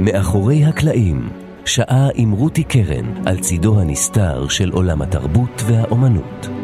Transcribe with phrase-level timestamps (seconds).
[0.00, 1.28] מאחורי הקלעים,
[1.64, 6.59] שעה עם רותי קרן על צידו הנסתר של עולם התרבות והאומנות.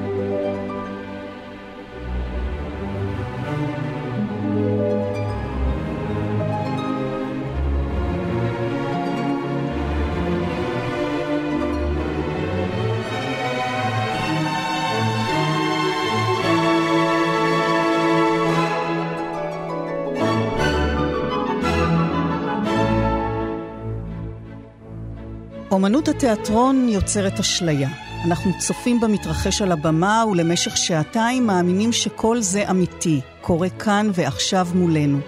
[26.27, 27.89] אומנות התיאטרון יוצרת אשליה.
[28.25, 35.19] אנחנו צופים במתרחש על הבמה ולמשך שעתיים מאמינים שכל זה אמיתי, קורה כאן ועכשיו מולנו.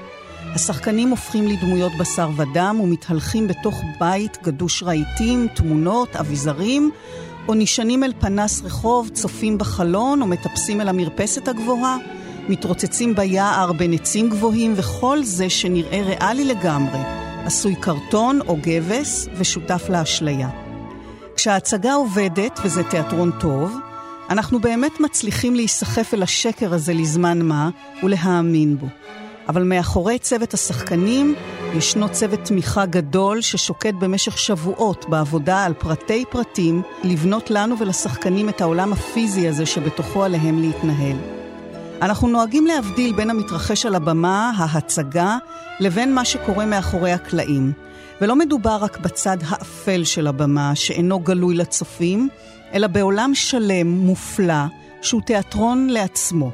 [0.54, 6.90] השחקנים הופכים לדמויות בשר ודם ומתהלכים בתוך בית גדוש רהיטים, תמונות, אביזרים,
[7.48, 11.96] או נשענים אל פנס רחוב, צופים בחלון או מטפסים אל המרפסת הגבוהה,
[12.48, 16.98] מתרוצצים ביער בין עצים גבוהים, וכל זה שנראה ריאלי לגמרי.
[17.44, 20.67] עשוי קרטון או גבס ושותף לאשליה.
[21.38, 23.78] כשההצגה עובדת, וזה תיאטרון טוב,
[24.30, 27.70] אנחנו באמת מצליחים להיסחף אל השקר הזה לזמן מה
[28.02, 28.86] ולהאמין בו.
[29.48, 31.34] אבל מאחורי צוות השחקנים
[31.74, 38.60] ישנו צוות תמיכה גדול ששוקד במשך שבועות בעבודה על פרטי פרטים לבנות לנו ולשחקנים את
[38.60, 41.16] העולם הפיזי הזה שבתוכו עליהם להתנהל.
[42.02, 45.36] אנחנו נוהגים להבדיל בין המתרחש על הבמה, ההצגה,
[45.80, 47.87] לבין מה שקורה מאחורי הקלעים.
[48.20, 52.28] ולא מדובר רק בצד האפל של הבמה, שאינו גלוי לצופים,
[52.74, 54.64] אלא בעולם שלם, מופלא,
[55.02, 56.50] שהוא תיאטרון לעצמו.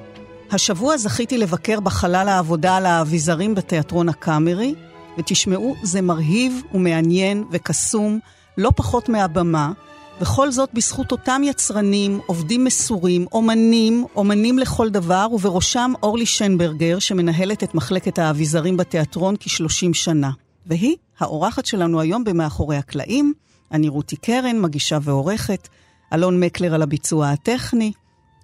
[0.51, 4.75] השבוע זכיתי לבקר בחלל העבודה על האביזרים בתיאטרון הקאמרי,
[5.19, 8.19] ותשמעו, זה מרהיב ומעניין וקסום,
[8.59, 9.73] לא פחות מהבמה,
[10.21, 17.65] וכל זאת בזכות אותם יצרנים, עובדים מסורים, אומנים, אומנים לכל דבר, ובראשם אורלי שנברגר, שמנהלת
[17.65, 20.31] את מחלקת האביזרים בתיאטרון כ-30 שנה.
[20.67, 23.33] והיא האורחת שלנו היום במאחורי הקלעים.
[23.73, 25.69] אני רותי קרן, מגישה ועורכת.
[26.13, 27.93] אלון מקלר על הביצוע הטכני.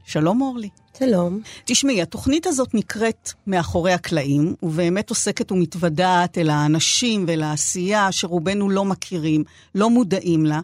[0.05, 0.69] שלום אורלי.
[0.99, 1.41] שלום.
[1.65, 8.85] תשמעי, התוכנית הזאת נקראת מאחורי הקלעים, ובאמת עוסקת ומתוודעת אל האנשים ואל העשייה שרובנו לא
[8.85, 9.45] מכירים,
[9.75, 10.61] לא מודעים לה.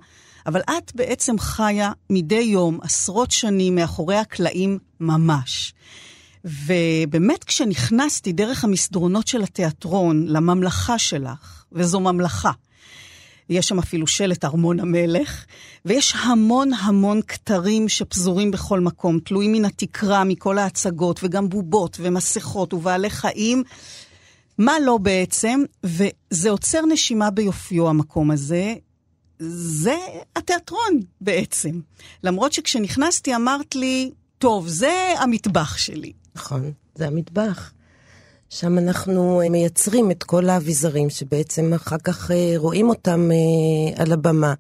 [0.47, 5.75] אבל את בעצם חיה מדי יום, עשרות שנים, מאחורי הקלעים ממש.
[6.45, 12.51] ובאמת כשנכנסתי דרך המסדרונות של התיאטרון לממלכה שלך, וזו ממלכה,
[13.51, 15.45] יש שם אפילו שלט ארמון המלך,
[15.85, 22.75] ויש המון המון כתרים שפזורים בכל מקום, תלויים מן התקרה, מכל ההצגות, וגם בובות ומסכות
[22.75, 23.63] ובעלי חיים.
[24.59, 25.63] מה לא בעצם?
[25.85, 28.75] וזה עוצר נשימה ביופיו המקום הזה,
[29.39, 29.97] זה
[30.37, 31.81] התיאטרון בעצם.
[32.25, 36.13] למרות שכשנכנסתי אמרת לי, טוב, זה המטבח שלי.
[36.37, 37.73] נכון, זה המטבח.
[38.49, 44.13] שם אנחנו אה, מייצרים את כל האביזרים שבעצם אחר כך אה, רואים אותם אה, על
[44.13, 44.55] הבמה.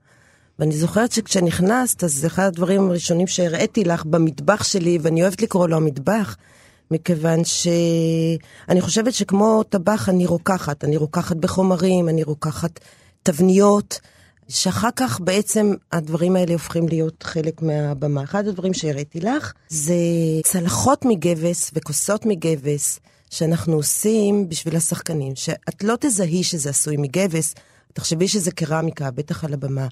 [0.58, 5.76] ואני זוכרת שכשנכנסת, אז אחד הדברים הראשונים שהראיתי לך במטבח שלי, ואני אוהבת לקרוא לו
[5.76, 6.36] המטבח,
[6.90, 12.80] מכיוון שאני חושבת שכמו טבח אני רוקחת, אני רוקחת בחומרים, אני רוקחת
[13.22, 14.00] תבניות.
[14.48, 18.22] שאחר כך בעצם הדברים האלה הופכים להיות חלק מהבמה.
[18.22, 19.94] אחד הדברים שהראיתי לך זה
[20.44, 27.54] צלחות מגבס וכוסות מגבס שאנחנו עושים בשביל השחקנים, שאת לא תזהי שזה עשוי מגבס,
[27.92, 29.86] תחשבי שזה קרמיקה, בטח על הבמה.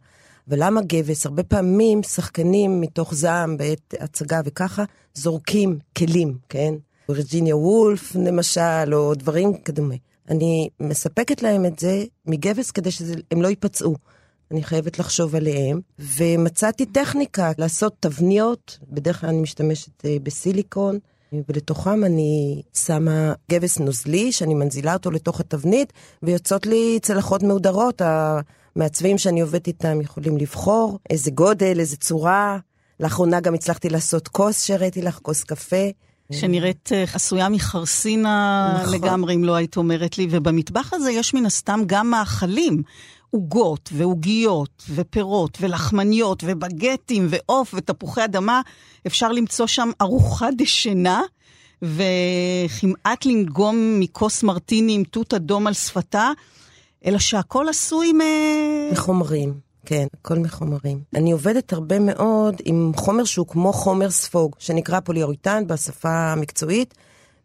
[0.49, 1.27] ולמה גבס?
[1.27, 4.85] הרבה פעמים שחקנים מתוך זעם בעת הצגה וככה
[5.15, 6.75] זורקים כלים, כן?
[7.09, 9.95] וירג'יניה וולף למשל, או דברים כדומה.
[10.29, 13.97] אני מספקת להם את זה מגבס כדי שהם לא ייפצעו.
[14.51, 20.99] אני חייבת לחשוב עליהם, ומצאתי טכניקה לעשות תבניות, בדרך כלל אני משתמשת אה, בסיליקון,
[21.49, 28.03] ולתוכם אני שמה גבס נוזלי, שאני מנזילה אותו לתוך התבנית, ויוצאות לי צלחות מהודרות.
[28.05, 32.59] המעצבים שאני עובדת איתם יכולים לבחור איזה גודל, איזה צורה.
[33.01, 35.87] לאחרונה גם הצלחתי לעשות כוס שהראיתי לך, כוס קפה.
[36.33, 38.95] שנראית אה, עשויה מחרסינה נכון.
[38.95, 42.83] לגמרי, אם לא היית אומרת לי, ובמטבח הזה יש מן הסתם גם מאכלים.
[43.35, 48.61] עוגות ועוגיות ופירות ולחמניות ובגטים ועוף ותפוחי אדמה,
[49.07, 51.23] אפשר למצוא שם ארוחה דשנה
[51.83, 56.31] וכמעט לנגום מכוס מרטיני עם תות אדום על שפתה,
[57.07, 58.21] אלא שהכל עשוי מ...
[58.93, 59.55] מחומרים.
[59.87, 61.01] כן, הכל מחומרים.
[61.15, 66.95] אני עובדת הרבה מאוד עם חומר שהוא כמו חומר ספוג, שנקרא פוליאוריטן בשפה המקצועית,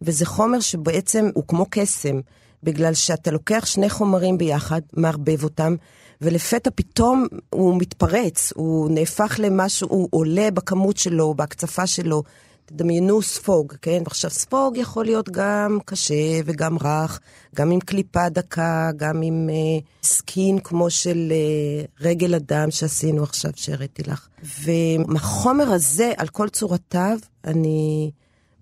[0.02, 2.20] וזה חומר שבעצם הוא כמו קסם.
[2.64, 5.76] בגלל שאתה לוקח שני חומרים ביחד, מערבב אותם,
[6.22, 12.24] ולפתע פתאום הוא מתפרץ, הוא נהפך למשהו, הוא עולה בכמות שלו, בהקצפה שלו.
[12.66, 14.04] תדמיינו ספוג, כן?
[14.06, 17.20] עכשיו, ספוג יכול להיות גם קשה וגם רך,
[17.56, 23.52] גם עם קליפה דקה, גם עם uh, סקין כמו של uh, רגל אדם שעשינו עכשיו,
[23.56, 24.28] שהראיתי לך.
[24.64, 28.12] ומהחומר הזה, על כל צורותיו, אני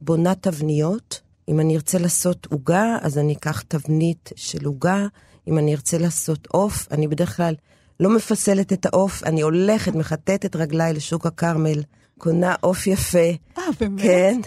[0.01, 1.26] בונה תבניות.
[1.49, 5.07] אם אני ארצה לעשות עוגה, אז אני אקח תבנית של עוגה.
[5.47, 7.55] אם אני ארצה לעשות עוף, אני בדרך כלל
[7.99, 11.83] לא מפסלת את העוף, אני הולכת, מחטטת רגליי לשוק הכרמל,
[12.17, 13.29] קונה עוף יפה.
[13.57, 14.01] אה, באמת?
[14.01, 14.41] כן.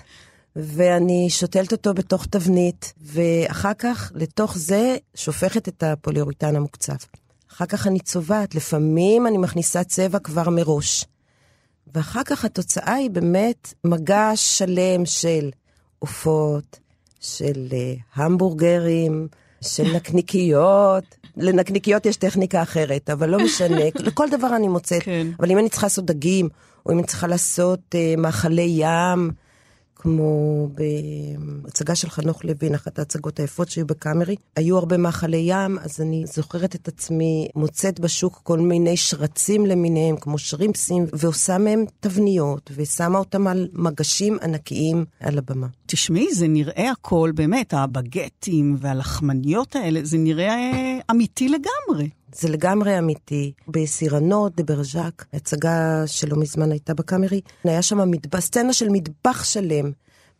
[0.56, 7.06] ואני שותלת אותו בתוך תבנית, ואחר כך לתוך זה שופכת את הפוליוריטן המוקצף.
[7.52, 11.04] אחר כך אני צובעת, לפעמים אני מכניסה צבע כבר מראש.
[11.94, 15.50] ואחר כך התוצאה היא באמת מגע שלם של
[15.98, 16.80] עופות,
[17.20, 19.28] של uh, המבורגרים,
[19.60, 21.04] של נקניקיות.
[21.36, 25.02] לנקניקיות יש טכניקה אחרת, אבל לא משנה, לכל דבר אני מוצאת.
[25.02, 25.26] כן.
[25.38, 26.48] אבל אם אני צריכה לעשות דגים,
[26.86, 29.30] או אם אני צריכה לעשות uh, מאכלי ים,
[30.02, 30.68] כמו
[31.64, 36.24] בהצגה של חנוך לוין, אחת ההצגות היפות שהיו בקאמרי, היו הרבה מאכלי ים, אז אני
[36.26, 43.18] זוכרת את עצמי מוצאת בשוק כל מיני שרצים למיניהם, כמו שרימפסים, ועושה מהם תבניות, ושמה
[43.18, 45.66] אותם על מגשים ענקיים על הבמה.
[45.86, 52.08] תשמעי, זה נראה הכל, באמת, הבגטים והלחמניות האלה, זה נראה אה, אמיתי לגמרי.
[52.34, 53.52] זה לגמרי אמיתי.
[53.68, 59.90] בסירנות דה ברז'אק, הצגה שלא מזמן הייתה בקאמרי, היה שם מטבח, סצנה של מטבח שלם,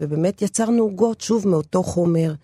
[0.00, 2.34] ובאמת יצרנו עוגות, שוב, מאותו חומר,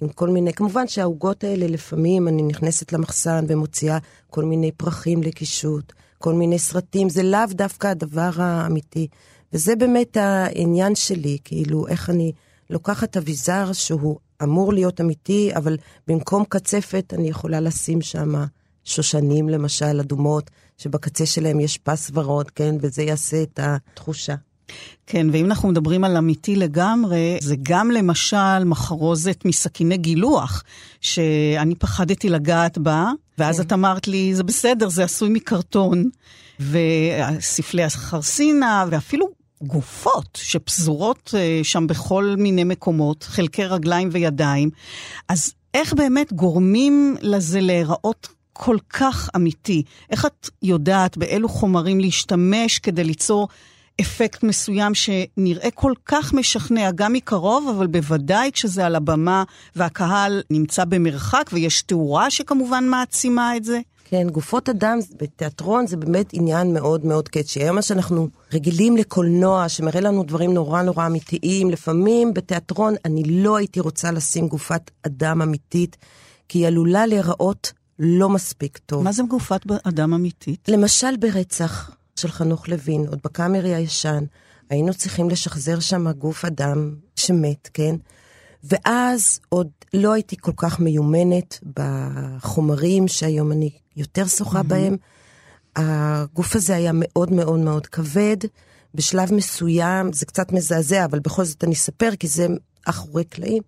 [0.00, 3.98] עם כל מיני, כמובן שהעוגות האלה לפעמים אני נכנסת למחסן ומוציאה
[4.30, 9.08] כל מיני פרחים לקישוט, כל מיני סרטים, זה לאו דווקא הדבר האמיתי.
[9.52, 12.32] וזה באמת העניין שלי, כאילו, איך אני
[12.70, 15.76] לוקחת אביזר שהוא אמור להיות אמיתי, אבל
[16.06, 18.34] במקום קצפת אני יכולה לשים שם
[18.86, 22.74] שושנים למשל, אדומות, שבקצה שלהם יש פס ורוד, כן?
[22.80, 24.34] וזה יעשה את התחושה.
[25.06, 30.62] כן, ואם אנחנו מדברים על אמיתי לגמרי, זה גם למשל מחרוזת מסכיני גילוח,
[31.00, 33.66] שאני פחדתי לגעת בה, ואז כן.
[33.66, 36.10] את אמרת לי, זה בסדר, זה עשוי מקרטון,
[36.60, 39.28] וספלי החרסינה, ואפילו
[39.62, 44.70] גופות שפזורות uh, שם בכל מיני מקומות, חלקי רגליים וידיים.
[45.28, 49.82] אז איך באמת גורמים לזה להיראות כל כך אמיתי?
[50.10, 53.48] איך את יודעת באילו חומרים להשתמש כדי ליצור
[54.00, 59.44] אפקט מסוים שנראה כל כך משכנע, גם מקרוב, אבל בוודאי כשזה על הבמה
[59.76, 63.80] והקהל נמצא במרחק ויש תאורה שכמובן מעצימה את זה?
[64.04, 67.62] כן, גופות אדם בתיאטרון זה באמת עניין מאוד מאוד קאצ'י.
[67.62, 73.56] היום מה שאנחנו רגילים לקולנוע, שמראה לנו דברים נורא נורא אמיתיים, לפעמים בתיאטרון אני לא
[73.56, 75.96] הייתי רוצה לשים גופת אדם אמיתית,
[76.48, 79.04] כי היא עלולה להיראות לא מספיק טוב.
[79.04, 80.68] מה זה גופת אדם אמיתית?
[80.68, 84.24] למשל ברצח של חנוך לוין, עוד בקאמרי הישן,
[84.70, 87.96] היינו צריכים לשחזר שם גוף אדם שמת, כן?
[88.64, 94.62] ואז עוד לא הייתי כל כך מיומנת בחומרים שהיום אני יותר שוחה mm-hmm.
[94.62, 94.96] בהם.
[95.76, 98.36] הגוף הזה היה מאוד מאוד מאוד כבד.
[98.94, 102.46] בשלב מסוים, זה קצת מזעזע, אבל בכל זאת אני אספר, כי זה
[102.86, 103.62] אחורי קלעים.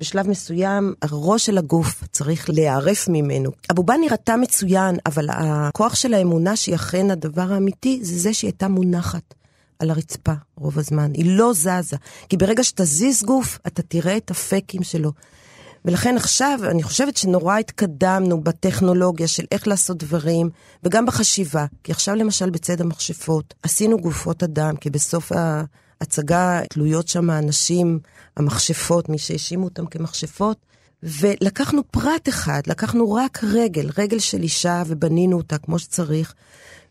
[0.00, 3.50] בשלב מסוים הראש של הגוף צריך להיערף ממנו.
[3.70, 8.68] הבובה נראתה מצוין, אבל הכוח של האמונה שהיא אכן הדבר האמיתי, זה זה שהיא הייתה
[8.68, 9.34] מונחת
[9.78, 11.10] על הרצפה רוב הזמן.
[11.14, 11.96] היא לא זזה.
[12.28, 15.12] כי ברגע שתזיז גוף, אתה תראה את הפקים שלו.
[15.84, 20.50] ולכן עכשיו, אני חושבת שנורא התקדמנו בטכנולוגיה של איך לעשות דברים,
[20.84, 21.66] וגם בחשיבה.
[21.84, 25.32] כי עכשיו למשל בצד המכשפות, עשינו גופות אדם, כי בסוף
[26.04, 27.98] ההצגה תלויות שם אנשים,
[28.36, 30.56] המכשפות, מי שהאשימו אותם כמכשפות,
[31.02, 36.34] ולקחנו פרט אחד, לקחנו רק רגל, רגל של אישה, ובנינו אותה כמו שצריך,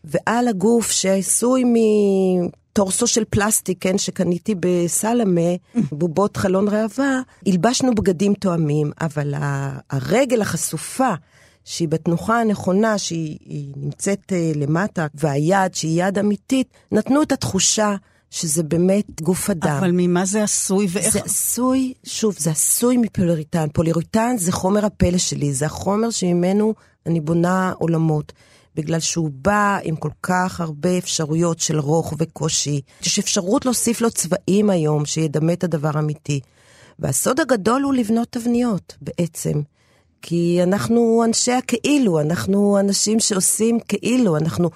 [0.04, 5.50] ועל הגוף שעשוי מטורסו של פלסטיק, כן, שקניתי בסלמה,
[5.92, 9.34] בובות חלון ראווה, הלבשנו בגדים תואמים, אבל
[9.90, 11.14] הרגל החשופה,
[11.64, 17.94] שהיא בתנוחה הנכונה, שהיא נמצאת uh, למטה, והיד, שהיא יד אמיתית, נתנו את התחושה
[18.34, 19.76] שזה באמת גוף אדם.
[19.78, 21.12] אבל ממה זה עשוי ואיך...
[21.12, 23.66] זה עשוי, שוב, זה עשוי מפוליוריטן.
[23.72, 26.74] פוליוריטן זה חומר הפלא שלי, זה החומר שממנו
[27.06, 28.32] אני בונה עולמות.
[28.76, 32.80] בגלל שהוא בא עם כל כך הרבה אפשרויות של רוך וקושי.
[33.02, 36.40] יש אפשרות להוסיף לו צבעים היום שידמה את הדבר האמיתי.
[36.98, 39.60] והסוד הגדול הוא לבנות תבניות, בעצם.
[40.22, 44.70] כי אנחנו אנשי הכאילו, אנחנו אנשים שעושים כאילו, אנחנו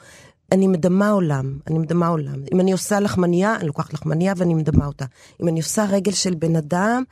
[0.53, 2.43] אני מדמה עולם, אני מדמה עולם.
[2.53, 5.05] אם אני עושה לחמניה, אני לוקחת לחמניה ואני מדמה אותה.
[5.43, 7.03] אם אני עושה רגל של בן אדם,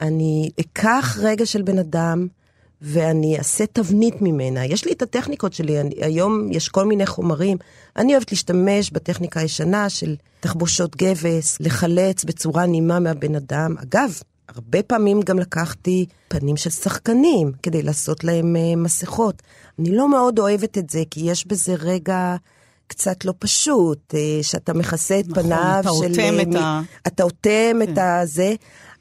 [0.00, 2.26] אני אקח רגל של בן אדם
[2.82, 4.64] ואני אעשה תבנית ממנה.
[4.64, 7.56] יש לי את הטכניקות שלי, אני, היום יש כל מיני חומרים.
[7.96, 13.74] אני אוהבת להשתמש בטכניקה הישנה של תחבושות גבס, לחלץ בצורה נעימה מהבן אדם.
[13.82, 19.42] אגב, הרבה פעמים גם לקחתי פנים של שחקנים כדי לעשות להם uh, מסכות.
[19.78, 22.36] אני לא מאוד אוהבת את זה, כי יש בזה רגע
[22.88, 25.94] קצת לא פשוט, uh, שאתה מכסה את נכון, פניו אתה של...
[26.10, 27.50] אוטם uh, את מ- ה- אתה אוטם
[27.86, 27.92] כן.
[27.92, 28.54] את הזה.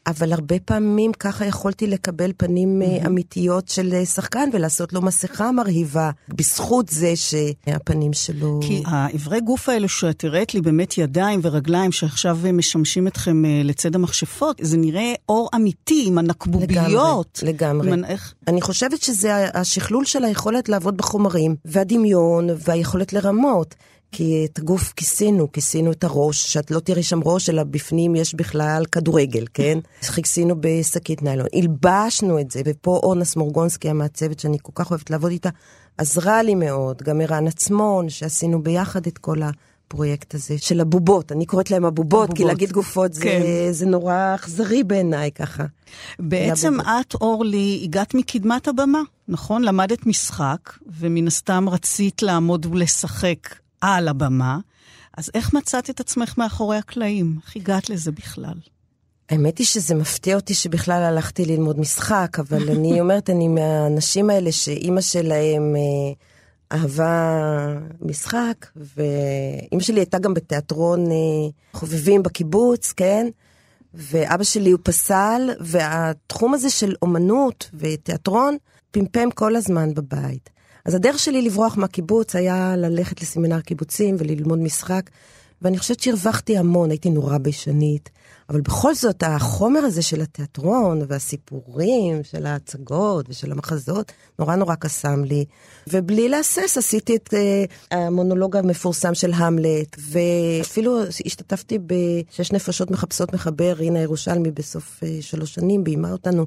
[0.07, 5.51] אבל הרבה פעמים ככה יכולתי לקבל פנים אה, אמיתיות של אה, שחקן ולעשות לו מסכה
[5.51, 8.59] מרהיבה, בזכות זה שהפנים שלו...
[8.63, 13.95] כי האיברי גוף האלו שאת הראית לי באמת ידיים ורגליים שעכשיו אה, משמשים אתכם לצד
[13.95, 17.39] המכשפות, זה נראה אור אמיתי עם הנקבוביות.
[17.43, 17.93] לגמרי.
[17.93, 23.75] עם ה- איך- אני חושבת שזה השכלול של היכולת לעבוד בחומרים, והדמיון, והיכולת לרמות.
[24.11, 28.35] כי את הגוף כיסינו, כיסינו את הראש, שאת לא תראי שם ראש, אלא בפנים יש
[28.35, 29.79] בכלל כדורגל, כן?
[30.15, 31.47] כיסינו בשקית ניילון.
[31.53, 35.49] הלבשנו את זה, ופה אורנה סמורגונסקי, המעצבת שאני כל כך אוהבת לעבוד איתה,
[35.97, 37.01] עזרה לי מאוד.
[37.01, 41.31] גם ערן עצמון, שעשינו ביחד את כל הפרויקט הזה של הבובות.
[41.31, 42.47] אני קוראת להם הבובות, כי הבובות.
[42.47, 43.41] להגיד גופות זה, כן.
[43.71, 45.63] זה נורא אכזרי בעיניי ככה.
[46.19, 46.87] בעצם לבובות.
[47.01, 49.63] את, אורלי, הגעת מקדמת הבמה, נכון?
[49.63, 54.59] למדת משחק, ומן הסתם רצית לעמוד ולשחק על הבמה.
[55.17, 57.39] אז איך מצאת את עצמך מאחורי הקלעים?
[57.45, 58.59] איך הגעת לזה בכלל?
[59.29, 64.51] האמת היא שזה מפתיע אותי שבכלל הלכתי ללמוד משחק, אבל אני אומרת, אני מהאנשים האלה
[64.51, 67.39] שאימא שלהם אה, אהבה
[68.01, 73.27] משחק, ואימא שלי הייתה גם בתיאטרון אה, חובבים בקיבוץ, כן?
[73.93, 78.57] ואבא שלי הוא פסל, והתחום הזה של אומנות ותיאטרון
[78.91, 80.49] פמפם כל הזמן בבית.
[80.87, 85.09] אז הדרך שלי לברוח מהקיבוץ היה ללכת לסמינר קיבוצים וללמוד משחק,
[85.61, 88.09] ואני חושבת שהרווחתי המון, הייתי נורא ביישנית.
[88.49, 95.23] אבל בכל זאת, החומר הזה של התיאטרון והסיפורים של ההצגות ושל המחזות, נורא נורא קסם
[95.23, 95.45] לי.
[95.87, 103.73] ובלי להסס עשיתי את uh, המונולוג המפורסם של המלט, ואפילו השתתפתי בשש נפשות מחפשות מחבר,
[103.77, 106.45] רינה ירושלמי בסוף uh, שלוש שנים, ביימה אותנו.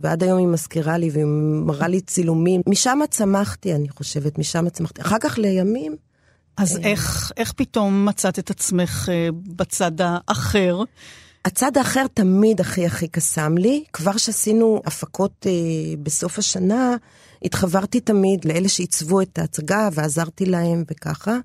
[0.00, 1.24] ועד היום היא מזכירה לי והיא
[1.66, 2.60] מראה לי צילומים.
[2.66, 5.00] משם צמחתי, אני חושבת, משם צמחתי.
[5.00, 5.96] אחר כך לימים,
[6.58, 10.82] אז איך, איך פתאום מצאת את עצמך אה, בצד האחר?
[11.44, 13.84] הצד האחר תמיד הכי הכי קסם לי.
[13.92, 15.52] כבר שעשינו הפקות אה,
[16.02, 16.96] בסוף השנה,
[17.42, 21.38] התחברתי תמיד לאלה שעיצבו את ההצגה ועזרתי להם וככה.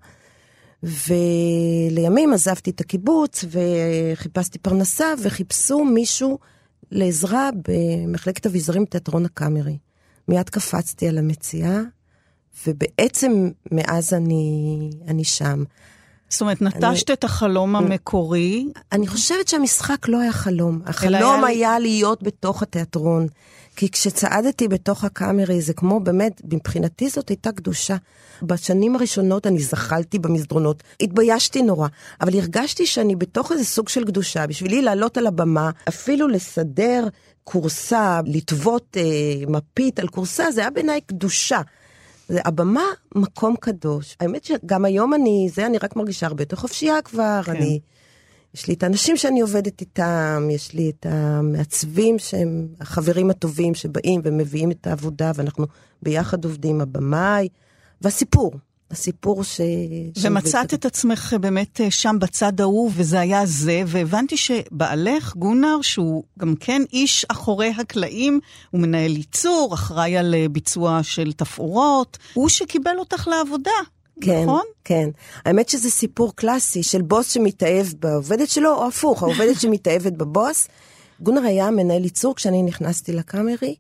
[0.84, 6.40] ולימים עזבתי את הקיבוץ וחיפשתי פרנסה וחיפשו מישהו
[6.94, 9.78] לעזרה במחלקת אביזרים בתיאטרון הקאמרי.
[10.28, 11.82] מיד קפצתי על המציאה,
[12.68, 15.64] ובעצם מאז אני, אני שם.
[16.34, 20.76] זאת אומרת, נטשת את החלום המקורי, אני חושבת שהמשחק לא היה חלום.
[20.82, 23.28] היה החלום לי- היה להיות בתוך התיאטרון.
[23.76, 27.96] כי כשצעדתי בתוך הקאמרי, זה כמו באמת, מבחינתי זאת הייתה קדושה.
[28.42, 31.88] בשנים הראשונות אני זחלתי במסדרונות, התביישתי נורא,
[32.22, 34.48] אבל הרגשתי שאני בתוך איזה סוג של קדושה.
[34.48, 37.08] בשבילי לעלות על הבמה, אפילו לסדר
[37.44, 39.04] כורסה, לטוות אה,
[39.48, 41.62] מפית על כורסה, זה היה בעיניי קדושה.
[42.34, 42.86] זה הבמה
[43.16, 44.18] מקום קדוש.
[44.20, 47.56] האמת שגם היום אני, זה אני רק מרגישה הרבה יותר חופשייה כבר, כן.
[47.56, 47.80] אני...
[48.54, 54.22] יש לי את האנשים שאני עובדת איתם, יש לי את המעצבים שהם החברים הטובים שבאים
[54.24, 55.66] ומביאים את העבודה, ואנחנו
[56.02, 57.48] ביחד עובדים, הבמאי,
[58.02, 58.52] והסיפור,
[58.94, 59.62] הסיפור ש...
[60.22, 66.24] ומצאת את עצמך באמת אה, שם בצד ההוא, וזה היה זה, והבנתי שבעלך, גונר, שהוא
[66.40, 68.40] גם כן איש אחורי הקלעים,
[68.72, 73.72] הוא מנהל ייצור, אחראי על אה, ביצוע של תפאורות, הוא שקיבל אותך לעבודה,
[74.22, 74.64] כן, נכון?
[74.84, 75.10] כן.
[75.46, 80.68] האמת שזה סיפור קלאסי של בוס שמתאהב בעובדת שלו, או הפוך, העובדת שמתאהבת בבוס.
[81.20, 83.76] גונר היה מנהל ייצור כשאני נכנסתי לקאמרי,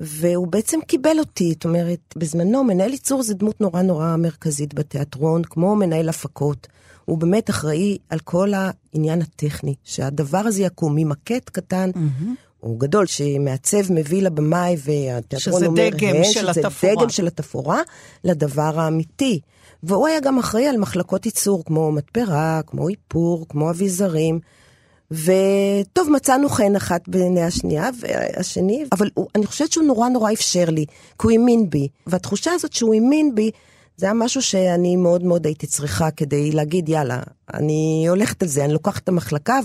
[0.00, 5.42] והוא בעצם קיבל אותי, זאת אומרת, בזמנו מנהל ייצור זה דמות נורא נורא מרכזית בתיאטרון,
[5.44, 6.66] כמו מנהל הפקות.
[7.04, 11.90] הוא באמת אחראי על כל העניין הטכני, שהדבר הזה יקום ממקט קטן.
[12.60, 16.94] הוא גדול, שמעצב מביא לבמאי והתיאטרון שזה אומר, דגם "הן", של שזה התפאורה.
[16.94, 17.80] דגם של התפאורה
[18.24, 19.40] לדבר האמיתי.
[19.82, 24.40] והוא היה גם אחראי על מחלקות ייצור, כמו מתפרה, כמו איפור, כמו אביזרים.
[25.10, 30.64] וטוב, מצאנו חן אחת בעיני השנייה, והשני, אבל הוא, אני חושבת שהוא נורא נורא אפשר
[30.68, 31.88] לי, כי הוא האמין בי.
[32.06, 33.50] והתחושה הזאת שהוא האמין בי,
[33.96, 37.22] זה היה משהו שאני מאוד מאוד הייתי צריכה כדי להגיד, יאללה,
[37.54, 39.60] אני הולכת על זה, אני לוקחת את המחלקה,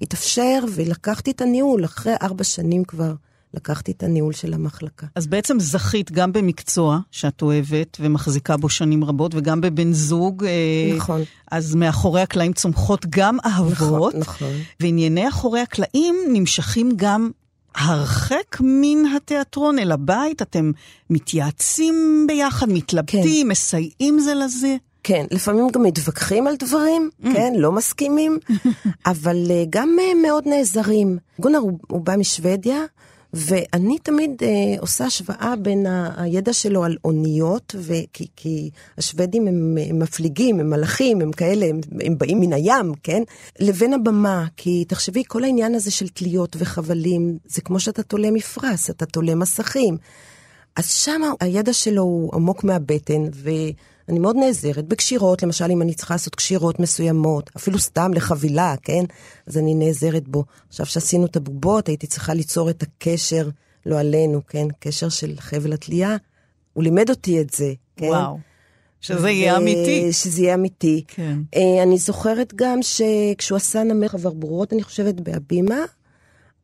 [0.00, 3.12] והתאפשר, ולקחתי את הניהול, אחרי ארבע שנים כבר.
[3.54, 5.06] לקחתי את הניהול של המחלקה.
[5.14, 10.44] אז בעצם זכית גם במקצוע שאת אוהבת ומחזיקה בו שנים רבות, וגם בבן זוג.
[10.44, 11.20] אה, נכון.
[11.50, 14.14] אז מאחורי הקלעים צומחות גם אהבות.
[14.14, 14.52] נכון, נכון.
[14.80, 17.30] וענייני אחורי הקלעים נמשכים גם
[17.74, 20.42] הרחק מן התיאטרון אל הבית?
[20.42, 20.70] אתם
[21.10, 23.48] מתייעצים ביחד, מתלבטים, כן.
[23.48, 24.76] מסייעים זה לזה?
[25.02, 27.32] כן, לפעמים גם מתווכחים על דברים, mm.
[27.32, 28.38] כן, לא מסכימים,
[29.06, 31.18] אבל uh, גם uh, מאוד נעזרים.
[31.38, 32.78] גונר הוא, הוא בא משוודיה,
[33.32, 39.78] ואני תמיד uh, עושה השוואה בין ה- הידע שלו על אוניות, וכי, כי השוודים הם,
[39.90, 43.22] הם מפליגים, הם מלאכים, הם כאלה, הם, הם באים מן הים, כן?
[43.60, 48.90] לבין הבמה, כי תחשבי, כל העניין הזה של תליות וחבלים, זה כמו שאתה תולה מפרש,
[48.90, 49.96] אתה תולה מסכים.
[50.76, 53.50] אז שם הידע שלו הוא עמוק מהבטן, ו...
[54.08, 59.04] אני מאוד נעזרת בקשירות, למשל אם אני צריכה לעשות קשירות מסוימות, אפילו סתם לחבילה, כן?
[59.46, 60.44] אז אני נעזרת בו.
[60.68, 63.48] עכשיו שעשינו את הבובות, הייתי צריכה ליצור את הקשר,
[63.86, 64.66] לא עלינו, כן?
[64.78, 66.16] קשר של חבל התלייה.
[66.72, 68.06] הוא לימד אותי את זה, כן?
[68.06, 68.38] וואו.
[69.00, 70.12] שזה יהיה אמיתי.
[70.12, 71.04] שזה יהיה אמיתי.
[71.08, 71.38] כן.
[71.54, 75.80] אה, אני זוכרת גם שכשהוא עשה נמר חברבורות, אני חושבת, בהבימה,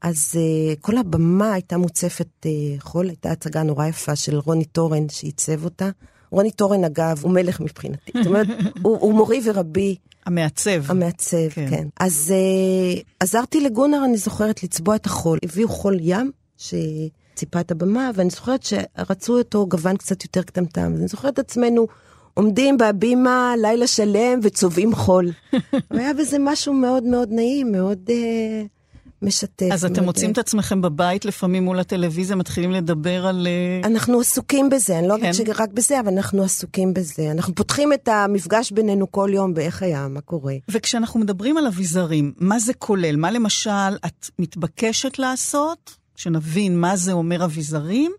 [0.03, 5.09] אז אה, כל הבמה הייתה מוצפת אה, חול, הייתה הצגה נורא יפה של רוני טורן
[5.09, 5.91] שעיצב אותה.
[6.31, 8.13] רוני טורן, אגב, הוא מלך מבחינתי.
[8.15, 8.47] זאת אומרת,
[8.83, 9.97] הוא, הוא מורי ורבי.
[10.27, 10.91] המעצב.
[10.91, 11.67] המעצב, כן.
[11.71, 11.89] כן.
[12.01, 15.39] אז אה, עזרתי לגונר, אני זוכרת, לצבוע את החול.
[15.43, 20.93] הביאו חול ים, שציפה את הבמה, ואני זוכרת שרצו אותו גוון קצת יותר קטמטם.
[20.95, 21.87] אז אני זוכרת את עצמנו
[22.35, 25.31] עומדים בהבימה לילה שלם וצובעים חול.
[25.91, 27.99] והיה בזה משהו מאוד מאוד נעים, מאוד...
[28.09, 28.76] Uh,
[29.23, 29.69] משתף.
[29.73, 33.47] אז אתם מוצאים את עצמכם בבית לפעמים מול הטלוויזיה, מתחילים לדבר על...
[33.47, 35.33] אה, אנחנו עסוקים בזה, אני לא אגיד כן.
[35.33, 37.31] שרק בזה, אבל אנחנו עסוקים בזה.
[37.31, 40.55] אנחנו פותחים את המפגש בינינו כל יום באיך היה, מה קורה.
[40.71, 43.17] וכשאנחנו מדברים על אביזרים, מה זה כולל?
[43.17, 46.06] מה למשל את מתבקשת לעשות?
[46.17, 48.13] שנבין מה זה אומר אביזרים,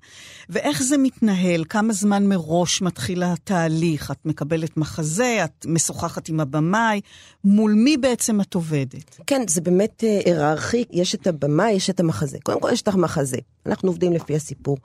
[0.50, 4.12] ואיך זה מתנהל, כמה זמן מראש מתחיל התהליך.
[4.12, 7.02] את מקבלת מחזה, את משוחחת עם הבמאי,
[7.44, 9.20] מול מי בעצם את עובדת?
[9.28, 12.38] כן, זה באמת אה, היררכי, יש את הבמאי, יש את המחזה.
[12.44, 14.78] קודם כל יש את המחזה, אנחנו עובדים לפי הסיפור.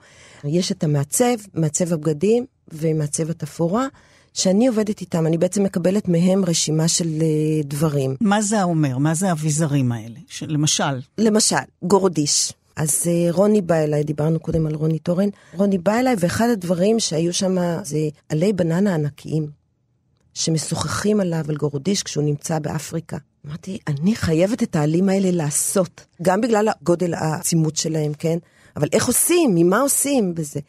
[0.43, 3.87] יש את המעצב, מעצב הבגדים ומעצב התפאורה.
[4.33, 8.15] שאני עובדת איתם, אני בעצם מקבלת מהם רשימה של uh, דברים.
[8.21, 8.97] מה זה אומר?
[8.97, 10.19] מה זה האביזרים האלה?
[10.41, 10.99] למשל?
[11.17, 12.53] למשל, גורדיש.
[12.75, 16.99] אז אה, רוני בא אליי, דיברנו קודם על רוני טורן, רוני בא אליי, ואחד הדברים
[16.99, 17.97] שהיו שם זה
[18.29, 19.47] עלי בננה ענקיים,
[20.33, 23.17] שמשוחחים עליו, על גורודיש, כשהוא נמצא באפריקה.
[23.47, 28.37] אמרתי, אני חייבת את העלים האלה לעשות, גם בגלל הגודל העצימות שלהם, כן?
[28.77, 29.51] אבל איך עושים?
[29.55, 30.59] ממה עושים בזה?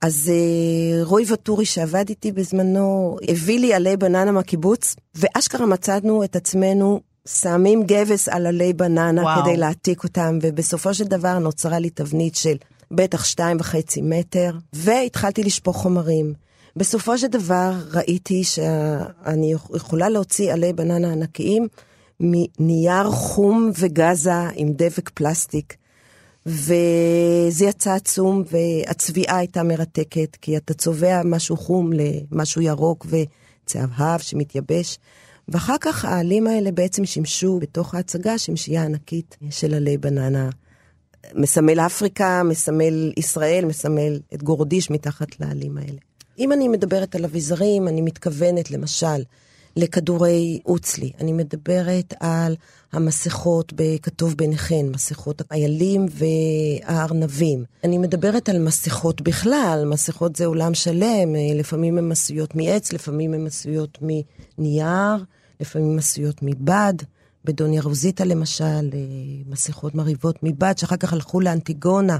[0.00, 6.36] אז uh, רוי וטורי שעבד איתי בזמנו, הביא לי עלי בננה מהקיבוץ, ואשכרה מצאנו את
[6.36, 9.42] עצמנו שמים גבס על עלי בננה וואו.
[9.42, 12.56] כדי להעתיק אותם, ובסופו של דבר נוצרה לי תבנית של
[12.90, 16.34] בטח שתיים וחצי מטר, והתחלתי לשפוך חומרים.
[16.76, 21.68] בסופו של דבר ראיתי שאני יכולה להוציא עלי בננה ענקיים
[22.20, 25.76] מנייר חום וגזה עם דבק פלסטיק.
[26.46, 34.98] וזה יצא עצום, והצביעה הייתה מרתקת, כי אתה צובע משהו חום למשהו ירוק וצהבהב שמתייבש.
[35.48, 40.50] ואחר כך העלים האלה בעצם שימשו בתוך ההצגה שמשייה ענקית של עלי בננה.
[41.34, 45.98] מסמל אפריקה, מסמל ישראל, מסמל את גורדיש מתחת לעלים האלה.
[46.38, 49.22] אם אני מדברת על אביזרים, אני מתכוונת למשל
[49.76, 51.12] לכדורי אוצלי.
[51.20, 52.56] אני מדברת על
[52.92, 57.64] המסכות בכתוב ביניכן, מסכות האיילים והארנבים.
[57.84, 63.46] אני מדברת על מסכות בכלל, מסכות זה עולם שלם, לפעמים הן עשויות מעץ, לפעמים הן
[63.46, 63.98] עשויות
[64.58, 65.24] מנייר,
[65.60, 66.94] לפעמים עשויות מבד.
[67.44, 68.90] בדוניה רוזיטה למשל,
[69.46, 72.18] מסכות מרהיבות מבד, שאחר כך הלכו לאנטיגונה.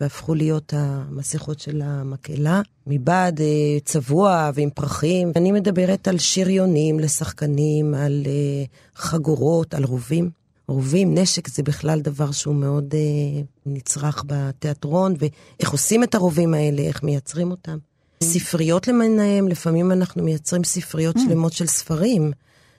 [0.00, 5.32] והפכו להיות המסכות של המקהלה, מבד אה, צבוע ועם פרחים.
[5.36, 8.64] אני מדברת על שריונים לשחקנים, על אה,
[8.96, 10.30] חגורות, על רובים.
[10.68, 16.82] רובים, נשק זה בכלל דבר שהוא מאוד אה, נצרך בתיאטרון, ואיך עושים את הרובים האלה,
[16.82, 17.78] איך מייצרים אותם.
[18.22, 21.20] ספריות למיניהם, לפעמים אנחנו מייצרים ספריות mm.
[21.20, 22.32] שלמות של ספרים.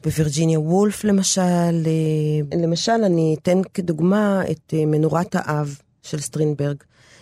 [0.03, 1.87] בווירג'יניה וולף למשל,
[2.61, 6.77] למשל אני אתן כדוגמה את מנורת האב של סטרינברג.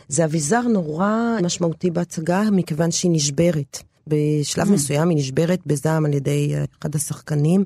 [0.08, 3.84] זה אביזר נורא משמעותי בהצגה, מכיוון שהיא נשברת.
[4.08, 4.72] בשלב mm.
[4.72, 7.64] מסוים היא נשברת בזעם על ידי אחד השחקנים.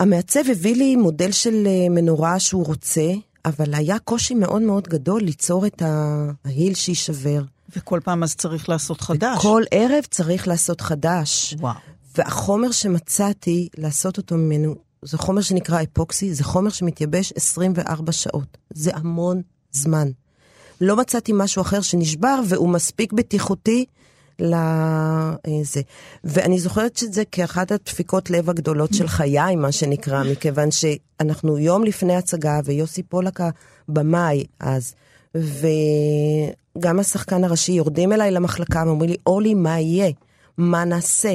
[0.00, 3.12] המעצב הביא לי מודל של אה, מנורה שהוא רוצה,
[3.44, 5.82] אבל היה קושי מאוד מאוד גדול ליצור את
[6.44, 7.42] ההיל שיישבר.
[7.76, 9.42] וכל פעם אז צריך לעשות חדש.
[9.42, 11.54] כל ערב צריך לעשות חדש.
[11.60, 11.74] וואו.
[12.18, 18.58] והחומר שמצאתי לעשות אותו ממנו, זה חומר שנקרא אפוקסי, זה חומר שמתייבש 24 שעות.
[18.74, 20.08] זה המון זמן.
[20.84, 23.84] לא מצאתי משהו אחר שנשבר, והוא מספיק בטיחותי
[24.38, 25.80] לזה.
[26.24, 32.16] ואני זוכרת שזה כאחת הדפיקות לב הגדולות של חיי, מה שנקרא, מכיוון שאנחנו יום לפני
[32.16, 33.40] הצגה, ויוסי פולק
[33.88, 34.94] הבמאי אז,
[35.34, 40.10] וגם השחקן הראשי יורדים אליי למחלקה ואומרים לי, אורלי, מה יהיה?
[40.58, 41.34] מה נעשה?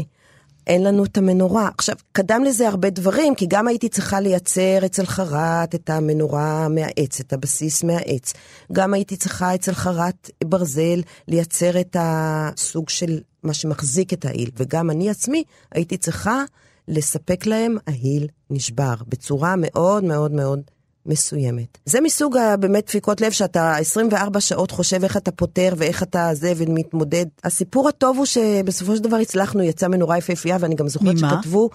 [0.70, 1.70] אין לנו את המנורה.
[1.78, 7.20] עכשיו, קדם לזה הרבה דברים, כי גם הייתי צריכה לייצר אצל חרת את המנורה מהעץ,
[7.20, 8.34] את הבסיס מהעץ.
[8.72, 14.50] גם הייתי צריכה אצל חרת ברזל לייצר את הסוג של מה שמחזיק את העיל.
[14.58, 16.44] וגם אני עצמי הייתי צריכה
[16.88, 20.62] לספק להם העיל נשבר, בצורה מאוד מאוד מאוד
[21.10, 21.78] מסוימת.
[21.86, 26.54] זה מסוג באמת דפיקות לב שאתה 24 שעות חושב איך אתה פותר ואיך אתה זה
[26.58, 27.26] ומתמודד.
[27.43, 31.30] הסיפור הטוב הוא שבסופו של דבר הצלחנו, יצא מנורה יפהפייה ואני גם זוכרת ממה?
[31.30, 31.69] שכתבו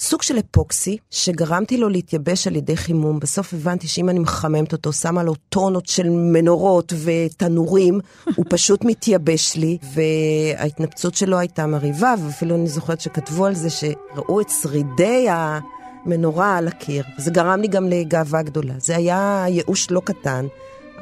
[0.00, 3.18] סוג של אפוקסי, שגרמתי לו להתייבש על ידי חימום.
[3.18, 8.00] בסוף הבנתי שאם אני מחממת אותו, שמה לו טונות של מנורות ותנורים,
[8.36, 14.40] הוא פשוט מתייבש לי, וההתנפצות שלו הייתה מרהיבה, ואפילו אני זוכרת שכתבו על זה שראו
[14.40, 15.26] את שרידי
[16.04, 17.04] המנורה על הקיר.
[17.16, 18.74] זה גרם לי גם לגאווה גדולה.
[18.78, 20.46] זה היה ייאוש לא קטן.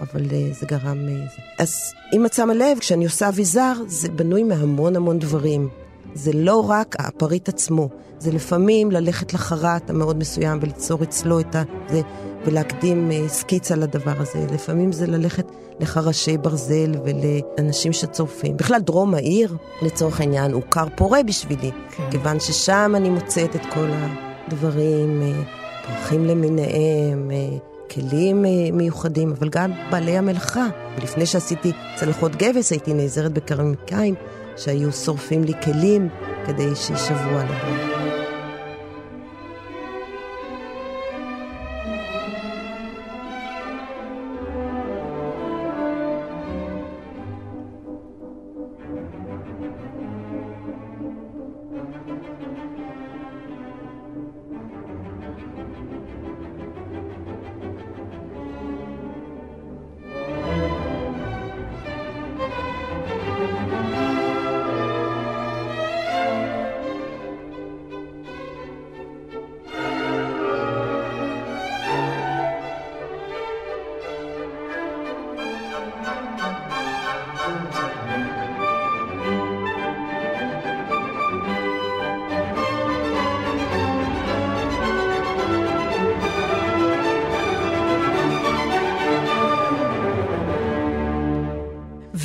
[0.00, 1.06] אבל uh, זה גרם...
[1.08, 1.42] זה.
[1.58, 5.68] אז אם את שמה לב, כשאני עושה אביזר, זה בנוי מהמון המון דברים.
[6.14, 11.62] זה לא רק הפריט עצמו, זה לפעמים ללכת לחרט המאוד מסוים וליצור אצלו את ה...
[11.88, 12.00] זה,
[12.46, 14.46] ולהקדים uh, סקיצה לדבר הזה.
[14.54, 15.46] לפעמים זה ללכת
[15.80, 18.56] לחרשי ברזל ולאנשים שצורפים.
[18.56, 22.10] בכלל, דרום העיר, לצורך העניין, הוא כר פורה בשבילי, כן.
[22.10, 29.48] כיוון ששם אני מוצאת את כל הדברים, uh, פרחים למיניהם, uh, כלים אה, מיוחדים, אבל
[29.48, 30.66] גם בעלי המלאכה.
[30.98, 34.14] ולפני שעשיתי צלחות גבס הייתי נעזרת בקרמיקאים
[34.56, 36.08] שהיו שורפים לי כלים
[36.46, 37.97] כדי שישברו עליהם.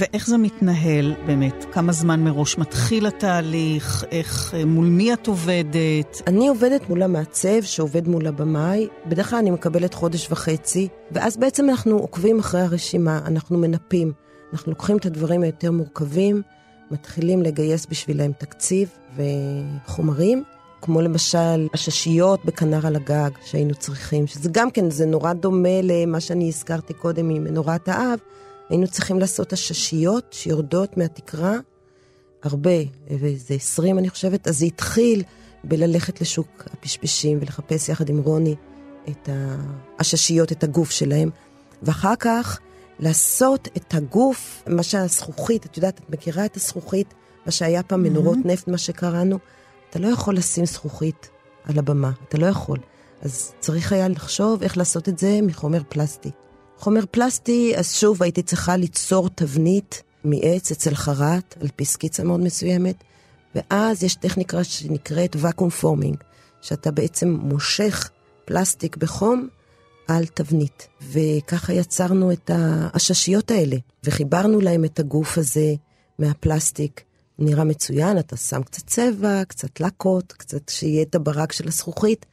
[0.04, 1.66] ואיך זה מתנהל באמת?
[1.72, 4.06] כמה זמן מראש מתחיל התהליך?
[4.12, 6.22] איך, אה, מול מי את עובדת?
[6.28, 11.70] אני עובדת מול המעצב שעובד מול הבמאי, בדרך כלל אני מקבלת חודש וחצי, ואז בעצם
[11.70, 14.12] אנחנו עוקבים אחרי הרשימה, אנחנו מנפים.
[14.54, 16.42] אנחנו לוקחים את הדברים היותר מורכבים,
[16.92, 20.44] מתחילים לגייס בשבילם תקציב וחומרים,
[20.82, 26.20] כמו למשל הששיות בכנר על הגג שהיינו צריכים, שזה גם כן, זה נורא דומה למה
[26.20, 28.20] שאני הזכרתי קודם ממנורת האב.
[28.69, 31.58] היינו צריכים לעשות הששיות שיורדות מהתקרה,
[32.43, 32.78] הרבה,
[33.19, 35.23] ואיזה 20 אני חושבת, אז זה התחיל
[35.63, 38.56] בללכת לשוק הפשפשים ולחפש יחד עם רוני
[39.10, 39.30] את
[39.99, 41.30] הששיות, את הגוף שלהם,
[41.84, 42.60] ואחר כך
[42.99, 47.13] לעשות את הגוף, מה שהזכוכית, את יודעת, את מכירה את הזכוכית,
[47.45, 48.47] מה שהיה פעם מנורות mm-hmm.
[48.47, 49.39] נפט, מה שקראנו,
[49.89, 51.30] אתה לא יכול לשים זכוכית
[51.63, 52.78] על הבמה, אתה לא יכול.
[53.21, 56.32] אז צריך היה לחשוב איך לעשות את זה מחומר פלסטי.
[56.84, 62.39] חומר פלסטי, אז שוב הייתי צריכה ליצור תבנית מעץ אצל חרת, על פי סקיצה מאוד
[62.39, 63.04] מסוימת,
[63.56, 66.17] ואז יש טכניקה שנקראת ואקום פורמינג,
[66.62, 68.10] שאתה בעצם מושך
[68.46, 69.48] פלסטיק בחום
[70.08, 70.88] על תבנית.
[71.02, 75.74] וככה יצרנו את העששיות האלה, וחיברנו להם את הגוף הזה
[76.19, 77.02] מהפלסטיק.
[77.39, 82.26] נראה מצוין, אתה שם קצת צבע, קצת לקות, קצת שיהיה את הברק של הזכוכית,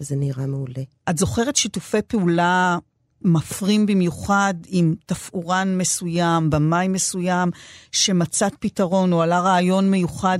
[0.00, 0.82] וזה נראה מעולה.
[1.10, 2.78] את זוכרת שיתופי פעולה
[3.22, 7.50] מפרים במיוחד עם תפאורן מסוים, במאי מסוים,
[7.92, 10.38] שמצאת פתרון או עלה רעיון מיוחד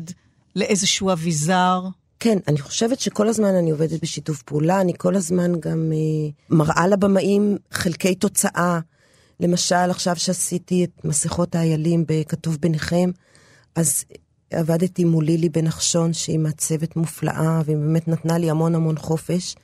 [0.57, 1.83] לאיזשהו אביזר?
[2.21, 6.87] כן, אני חושבת שכל הזמן אני עובדת בשיתוף פעולה, אני כל הזמן גם אה, מראה
[6.87, 8.81] לבמאים חלקי תוצאה.
[9.41, 13.11] למשל, עכשיו שעשיתי את מסכות האיילים בכתוב ביניכם,
[13.75, 14.05] אז
[14.51, 15.65] עבדתי מול לילי בן
[16.13, 19.57] שהיא מעצבת מופלאה, והיא באמת נתנה לי המון המון חופש.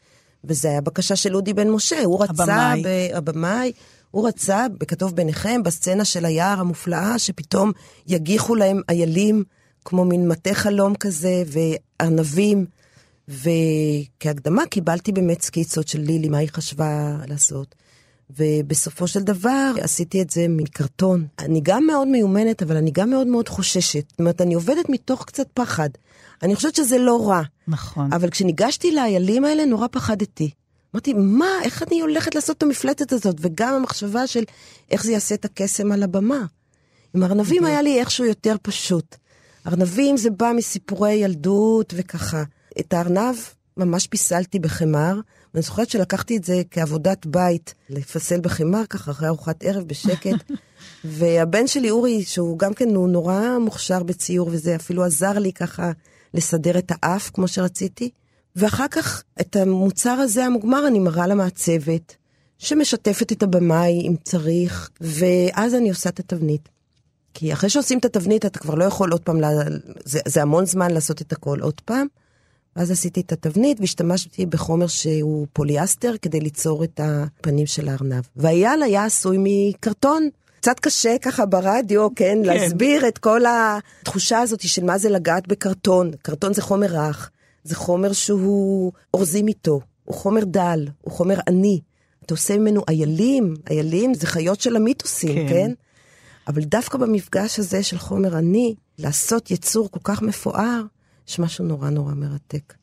[0.45, 2.73] וזה היה בקשה של אודי בן משה, הוא רצה,
[3.15, 3.73] הבמאי,
[4.11, 7.73] הוא רצה, בכתוב ביניכם, בסצנה של היער המופלאה, שפתאום
[8.07, 9.45] יגיחו להם איילים,
[9.85, 12.67] כמו מין מטה חלום כזה, וענבים.
[13.29, 17.75] וכהקדמה קיבלתי באמת סקיצות של לילי, מה היא חשבה לעשות.
[18.39, 21.27] ובסופו של דבר עשיתי את זה מקרטון.
[21.39, 24.05] אני גם מאוד מיומנת, אבל אני גם מאוד מאוד חוששת.
[24.11, 25.89] זאת אומרת, אני עובדת מתוך קצת פחד.
[26.43, 27.43] אני חושבת שזה לא רע.
[27.69, 28.13] נכון.
[28.13, 30.51] אבל כשניגשתי לאיילים האלה, נורא פחדתי.
[30.95, 33.37] אמרתי, מה, איך אני הולכת לעשות את המפלטת הזאת?
[33.41, 34.45] וגם המחשבה של
[34.91, 36.45] איך זה יעשה את הקסם על הבמה.
[37.15, 39.17] עם ארנבים היה לי איכשהו יותר פשוט.
[39.67, 42.43] ארנבים זה בא מסיפורי ילדות וככה.
[42.81, 43.35] את הארנב
[43.77, 45.21] ממש פיסלתי בחמר,
[45.55, 50.51] ואני זוכרת שלקחתי את זה כעבודת בית, לפסל בחמר ככה אחרי ארוחת ערב בשקט.
[51.05, 55.93] והבן שלי אורי, שהוא גם כן, הוא נורא מוכשר בציור וזה, אפילו עזר לי ככה
[56.35, 58.11] לסדר את האף כמו שרציתי.
[58.57, 62.17] ואחר כך את המוצר הזה המוגמר אני מראה למעצבת,
[62.59, 66.69] שמשתפת את הבמאי אם צריך, ואז אני עושה את התבנית.
[67.35, 69.51] כי אחרי שעושים את התבנית אתה כבר לא יכול עוד פעם, לה...
[70.05, 72.07] זה, זה המון זמן לעשות את הכל עוד פעם.
[72.77, 78.23] ואז עשיתי את התבנית והשתמשתי בחומר שהוא פוליאסטר כדי ליצור את הפנים של הארנב.
[78.37, 80.29] והאייל היה עשוי מקרטון.
[80.63, 85.49] קצת קשה ככה ברדיו, כן, כן, להסביר את כל התחושה הזאת של מה זה לגעת
[85.49, 86.11] בקרטון.
[86.23, 87.31] קרטון זה חומר רך,
[87.65, 91.81] זה חומר שהוא אורזים איתו, הוא חומר דל, הוא חומר עני.
[92.25, 95.49] אתה עושה ממנו איילים, איילים זה חיות של המיתוסים, כן?
[95.49, 95.73] כן?
[96.49, 100.83] אבל דווקא במפגש הזה של חומר עני, לעשות יצור כל כך מפואר,
[101.29, 102.75] יש משהו נורא נורא מרתק.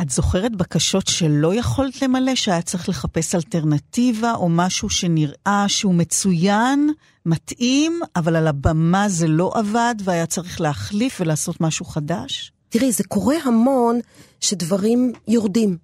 [0.00, 6.90] את זוכרת בקשות שלא יכולת למלא, שהיה צריך לחפש אלטרנטיבה, או משהו שנראה שהוא מצוין,
[7.26, 12.52] מתאים, אבל על הבמה זה לא עבד, והיה צריך להחליף ולעשות משהו חדש?
[12.68, 14.00] תראי, זה קורה המון
[14.40, 15.76] שדברים יורדים.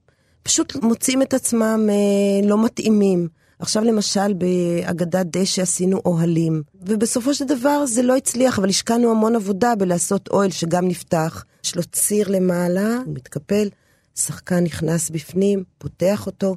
[0.42, 3.29] פשוט מוצאים את עצמם אה, לא מתאימים.
[3.59, 9.37] עכשיו למשל באגדת דשא עשינו אוהלים, ובסופו של דבר זה לא הצליח, אבל השקענו המון
[9.37, 11.44] עבודה בלעשות אוהל שגם נפתח.
[11.64, 13.68] יש לו ציר למעלה, הוא מתקפל,
[14.14, 16.57] שחקן נכנס בפנים, פותח אותו,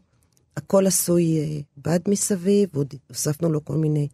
[0.57, 4.07] הכל עשוי אה, בד מסביב, והוספנו לו כל מיני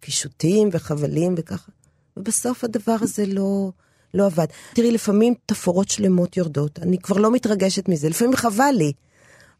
[0.00, 1.72] קישוטים וחבלים וככה,
[2.16, 3.70] ובסוף הדבר הזה לא,
[4.14, 4.46] לא עבד.
[4.74, 8.92] תראי, לפעמים תפאורות שלמות יורדות, אני כבר לא מתרגשת מזה, לפעמים חבל לי.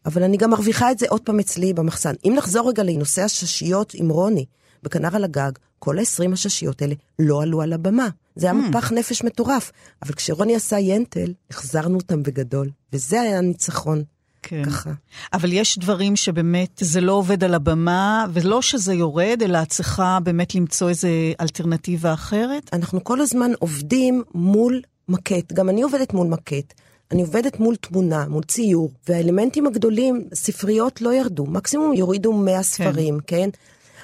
[0.06, 2.14] אבל אני גם מרוויחה את זה עוד פעם אצלי במחסן.
[2.24, 4.44] אם נחזור רגע לנושא הששיות עם רוני,
[4.82, 8.08] בכנר על הגג, כל ה-20 הששיות האלה לא עלו על הבמה.
[8.36, 8.68] זה היה mm.
[8.68, 9.72] מפח נפש מטורף.
[10.02, 14.02] אבל כשרוני עשה ינטל, החזרנו אותם בגדול, וזה היה הניצחון.
[14.42, 14.64] כן.
[14.64, 14.90] ככה.
[15.32, 20.18] אבל יש דברים שבאמת זה לא עובד על הבמה, ולא שזה יורד, אלא את צריכה
[20.22, 21.08] באמת למצוא איזו
[21.40, 22.70] אלטרנטיבה אחרת?
[22.72, 25.52] אנחנו כל הזמן עובדים מול מקט.
[25.52, 26.74] גם אני עובדת מול מקט.
[27.12, 32.62] אני עובדת מול תמונה, מול ציור, והאלמנטים הגדולים, ספריות לא ירדו, מקסימום יורידו 100 כן.
[32.62, 33.36] ספרים, כן?
[33.36, 33.50] כן?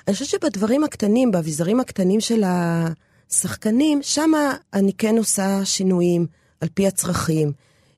[0.08, 4.30] אני חושבת שבדברים הקטנים, באביזרים הקטנים של השחקנים, שם
[4.74, 6.26] אני כן עושה שינויים
[6.60, 7.52] על פי הצרכים.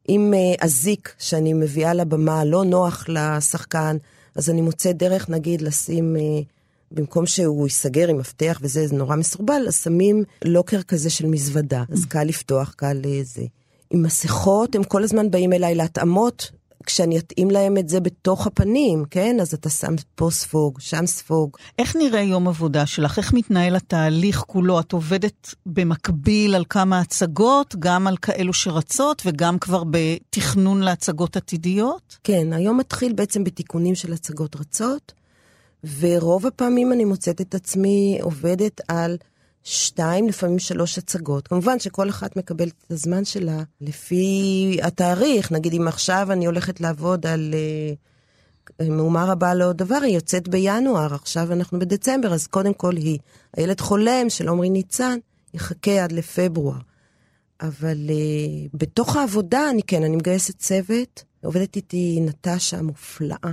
[0.09, 3.97] אם uh, אזיק שאני מביאה לבמה לא נוח לשחקן,
[4.35, 6.45] אז אני מוצאת דרך, נגיד, לשים, uh,
[6.93, 11.85] במקום שהוא ייסגר עם מפתח וזה, זה נורא מסורבל, אז שמים לוקר כזה של מזוודה,
[11.93, 13.43] אז קל לפתוח, קל uh, זה.
[13.91, 16.51] עם מסכות, הם כל הזמן באים אליי להתאמות,
[16.87, 19.37] כשאני אתאים להם את זה בתוך הפנים, כן?
[19.41, 21.57] אז אתה שם פה ספוג, שם ספוג.
[21.79, 23.19] איך נראה יום עבודה שלך?
[23.19, 24.81] איך מתנהל התהליך כולו?
[24.81, 32.19] את עובדת במקביל על כמה הצגות, גם על כאלו שרצות וגם כבר בתכנון להצגות עתידיות?
[32.25, 35.13] כן, היום מתחיל בעצם בתיקונים של הצגות רצות,
[36.01, 39.17] ורוב הפעמים אני מוצאת את עצמי עובדת על
[39.65, 41.49] שתיים, לפעמים שלוש הצגות.
[41.49, 45.53] כמובן שכל אחת מקבלת את הזמן שלה לפי התאריך.
[45.53, 47.55] נגיד אם עכשיו אני הולכת לעבוד על
[48.81, 53.19] uh, מהומה רבה לעוד דבר, היא יוצאת בינואר, עכשיו אנחנו בדצמבר, אז קודם כל היא.
[53.57, 55.19] הילד חולם של עמרי ניצן,
[55.55, 56.79] יחכה עד לפברואר.
[57.61, 63.53] אבל uh, בתוך העבודה, אני כן, אני מגייסת צוות, עובדת איתי נטשה המופלאה.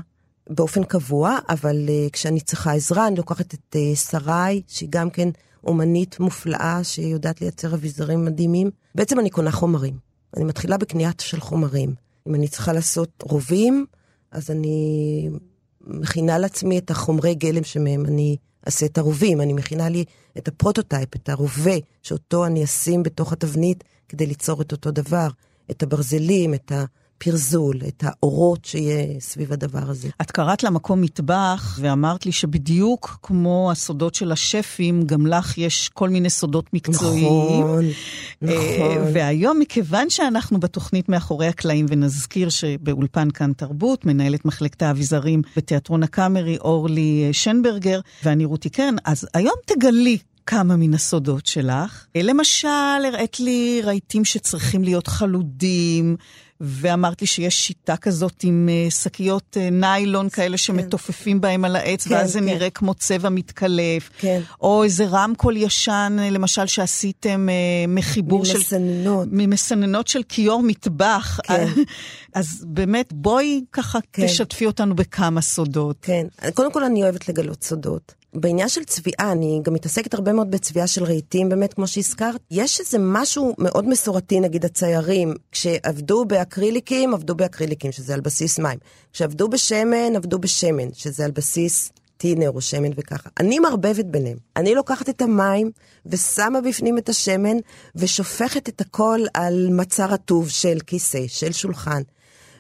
[0.49, 5.29] באופן קבוע, אבל אה, כשאני צריכה עזרה, אני לוקחת את אה, שרי, שהיא גם כן
[5.67, 8.69] אומנית מופלאה שיודעת לייצר אביזרים מדהימים.
[8.95, 9.97] בעצם אני קונה חומרים.
[10.37, 11.95] אני מתחילה בקניית של חומרים.
[12.27, 13.85] אם אני צריכה לעשות רובים,
[14.31, 15.29] אז אני
[15.81, 19.41] מכינה לעצמי את החומרי גלם שמהם אני אעשה את הרובים.
[19.41, 20.05] אני מכינה לי
[20.37, 25.27] את ה prototype, את הרובה, שאותו אני אשים בתוך התבנית כדי ליצור את אותו דבר.
[25.71, 26.85] את הברזלים, את ה...
[27.17, 30.09] פרזול, את האורות שיהיה סביב הדבר הזה.
[30.21, 36.09] את קראת למקום מטבח ואמרת לי שבדיוק כמו הסודות של השפים, גם לך יש כל
[36.09, 37.63] מיני סודות מקצועיים.
[37.63, 37.85] נכון,
[38.41, 38.97] נכון.
[39.13, 46.57] והיום, מכיוון שאנחנו בתוכנית מאחורי הקלעים, ונזכיר שבאולפן כאן תרבות, מנהלת מחלקת האביזרים בתיאטרון הקאמרי,
[46.57, 52.05] אורלי שנברגר, ואני רותי קרן, אז היום תגלי כמה מן הסודות שלך.
[52.15, 52.67] למשל,
[53.07, 56.15] הראית לי רהיטים שצריכים להיות חלודים,
[56.61, 60.57] ואמרת לי שיש שיטה כזאת עם uh, שקיות uh, ניילון כאלה כן.
[60.57, 62.45] שמתופפים בהם על העץ, כן, ואז זה כן.
[62.45, 64.09] נראה כמו צבע מתקלף.
[64.17, 64.41] כן.
[64.61, 67.47] או איזה רמקול ישן, למשל, שעשיתם
[67.87, 68.45] מחיבור.
[68.45, 68.57] של...
[68.57, 69.27] ממסננות.
[69.31, 71.39] ממסננות של כיור מטבח.
[71.43, 71.67] כן.
[72.33, 74.25] אז באמת, בואי ככה כן.
[74.25, 75.97] תשתפי אותנו בכמה סודות.
[76.01, 76.27] כן.
[76.53, 78.13] קודם כל, אני אוהבת לגלות סודות.
[78.39, 82.41] בעניין של צביעה, אני גם מתעסקת הרבה מאוד בצביעה של רהיטים, באמת, כמו שהזכרת.
[82.51, 88.79] יש איזה משהו מאוד מסורתי, נגיד הציירים, כשעבדו באקריליקים, עבדו באקריליקים, שזה על בסיס מים.
[89.13, 93.29] כשעבדו בשמן, עבדו בשמן, שזה על בסיס טינר או שמן וככה.
[93.39, 94.37] אני מערבבת ביניהם.
[94.55, 95.71] אני לוקחת את המים
[96.05, 97.57] ושמה בפנים את השמן
[97.95, 102.01] ושופכת את הכל על מצע רטוב של כיסא, של שולחן.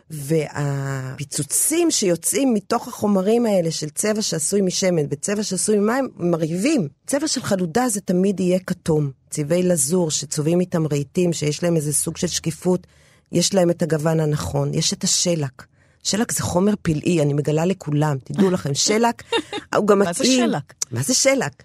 [0.09, 6.87] והפיצוצים שיוצאים מתוך החומרים האלה של צבע שעשוי משמן וצבע שעשוי ממים, מרהיבים.
[7.07, 9.11] צבע של חלודה זה תמיד יהיה כתום.
[9.29, 12.87] צבעי לזור שצובעים איתם רהיטים, שיש להם איזה סוג של שקיפות,
[13.31, 14.73] יש להם את הגוון הנכון.
[14.73, 15.63] יש את השלק.
[16.03, 19.23] שלק זה חומר פלאי, אני מגלה לכולם, תדעו לכם, שלק,
[19.75, 20.09] הוא גם מתאים.
[20.09, 20.73] מה זה שלק?
[20.91, 21.63] מה זה שלק?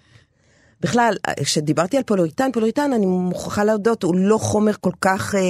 [0.83, 5.41] בכלל, כשדיברתי על פוליאוריתן, פוליאוריתן, אני מוכרחה להודות, הוא לא חומר כל כך אה,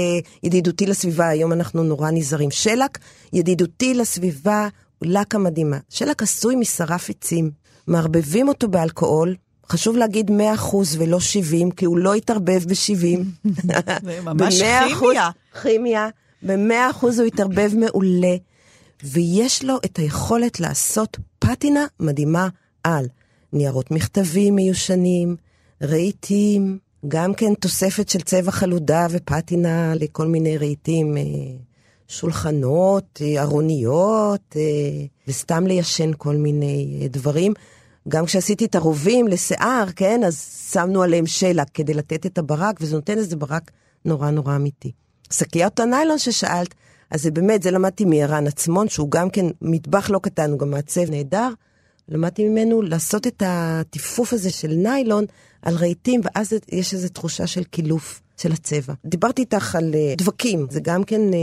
[0.44, 2.52] ידידותי לסביבה, היום אנחנו נורא נזהרים.
[2.52, 2.98] שלק,
[3.34, 4.68] ידידותי לסביבה,
[5.02, 5.78] לקה מדהימה.
[5.90, 7.52] שלק עשוי משרף עצים.
[7.88, 9.36] מערבבים אותו באלכוהול,
[9.70, 13.20] חשוב להגיד 100% ולא 70, כי הוא לא יתערבב ב-70.
[14.04, 15.30] זה ממש כימיה.
[15.62, 16.10] כימיה,
[16.44, 18.36] ב-100% הוא יתערבב מעולה,
[19.04, 22.48] ויש לו את היכולת לעשות פטינה מדהימה
[22.84, 23.06] על
[23.54, 25.36] ניירות מכתבים מיושנים,
[25.84, 31.24] רהיטים, גם כן תוספת של צבע חלודה ופטינה לכל מיני רהיטים, אה,
[32.08, 34.62] שולחנות, אה, ארוניות, אה,
[35.28, 37.54] וסתם ליישן כל מיני דברים.
[38.08, 42.96] גם כשעשיתי את הרובים לשיער, כן, אז שמנו עליהם שלג כדי לתת את הברק, וזה
[42.96, 43.72] נותן איזה ברק
[44.06, 44.92] נורא נורא אמיתי.
[45.32, 46.74] שקיות הניילון ששאלת,
[47.12, 50.72] אז זה באמת, זה למדתי מערן עצמון, שהוא גם כן מטבח לא קטן, הוא גם
[50.72, 51.50] מעצב נהדר.
[52.10, 55.26] למדתי ממנו לעשות את הטיפוף הזה של ניילון
[55.62, 58.94] על רהיטים, ואז יש איזו תחושה של קילוף של הצבע.
[59.06, 61.36] דיברתי איתך על uh, דבקים, זה גם כן uh,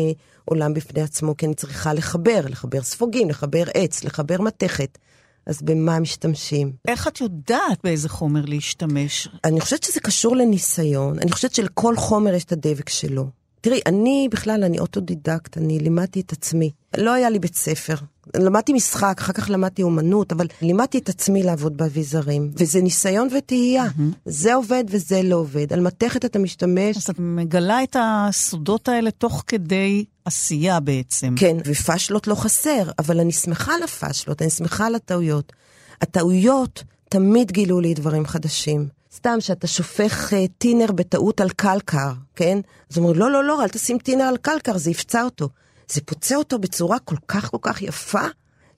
[0.44, 4.98] עולם בפני עצמו, כי אני צריכה לחבר, לחבר ספוגים, לחבר עץ, לחבר מתכת.
[5.46, 6.72] אז במה משתמשים?
[6.88, 9.28] איך את יודעת באיזה חומר להשתמש?
[9.44, 11.18] אני חושבת שזה קשור לניסיון.
[11.18, 13.26] אני חושבת שלכל חומר יש את הדבק שלו.
[13.60, 16.70] תראי, אני בכלל, אני אוטודידקט, אני לימדתי את עצמי.
[16.96, 17.94] לא היה לי בית ספר.
[18.36, 22.50] למדתי משחק, אחר כך למדתי אומנות, אבל לימדתי את עצמי לעבוד באביזרים.
[22.56, 23.84] וזה ניסיון וטעייה.
[23.84, 24.16] אמ-המ.
[24.24, 25.72] זה עובד וזה לא עובד.
[25.72, 26.96] על מתכת אתה משתמש.
[26.96, 31.34] אז את מגלה את הסודות האלה תוך כדי עשייה בעצם.
[31.38, 35.52] כן, ופשלות לא חסר, אבל אני שמחה על הפשלות, אני שמחה על הטעויות.
[36.00, 38.88] הטעויות תמיד גילו לי דברים חדשים.
[39.14, 42.58] סתם שאתה שופך uh, טינר בטעות על קלקר, כן?
[42.90, 45.48] אז אומרים, לא, לא, לא, אל תשים טינר על קלקר, זה יפצע אותו.
[45.92, 48.26] זה פוצע אותו בצורה כל כך כל כך יפה,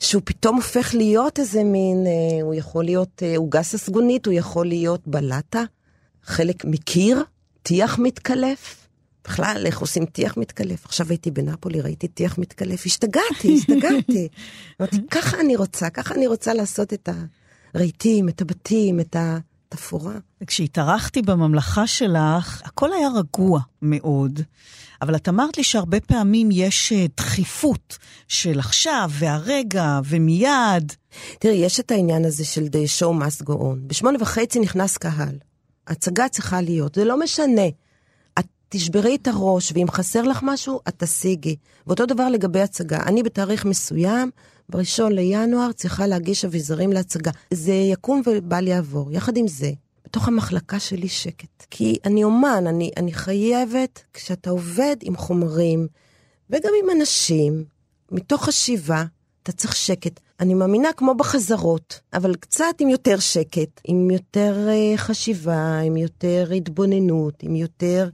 [0.00, 4.34] שהוא פתאום הופך להיות איזה מין, אה, הוא יכול להיות אה, עוגה אה, ססגונית, הוא
[4.34, 5.62] יכול להיות בלטה,
[6.24, 7.22] חלק מקיר,
[7.62, 8.88] טיח מתקלף.
[9.24, 10.84] בכלל, איך עושים טיח מתקלף?
[10.84, 14.28] עכשיו הייתי בנפולי, ראיתי טיח מתקלף, השתגעתי, השתגעתי.
[14.80, 17.08] אמרתי, ככה אני רוצה, ככה אני רוצה לעשות את
[17.74, 19.38] הרהיטים, את הבתים, את ה...
[19.72, 20.14] תפאורה.
[20.46, 24.40] כשהתארחתי בממלכה שלך, הכל היה רגוע מאוד,
[25.02, 30.92] אבל את אמרת לי שהרבה פעמים יש אה, דחיפות של עכשיו והרגע ומיד.
[31.38, 33.76] תראי, יש את העניין הזה של The show must go on.
[33.86, 35.38] בשמונה וחצי נכנס קהל.
[35.86, 37.66] הצגה צריכה להיות, זה לא משנה.
[38.38, 41.56] את תשברי את הראש, ואם חסר לך משהו, את תשיגי.
[41.86, 42.98] ואותו דבר לגבי הצגה.
[43.06, 44.30] אני בתאריך מסוים,
[44.68, 47.30] בראשון לינואר צריכה להגיש אביזרים להצגה.
[47.50, 49.12] זה יקום ובל יעבור.
[49.12, 49.70] יחד עם זה,
[50.12, 51.66] בתוך המחלקה שלי שקט.
[51.70, 55.86] כי אני אומן, אני, אני חייבת, כשאתה עובד עם חומרים,
[56.50, 57.64] וגם עם אנשים,
[58.10, 59.04] מתוך חשיבה,
[59.42, 60.20] אתה צריך שקט.
[60.40, 66.50] אני מאמינה כמו בחזרות, אבל קצת עם יותר שקט, עם יותר uh, חשיבה, עם יותר
[66.56, 68.08] התבוננות, עם יותר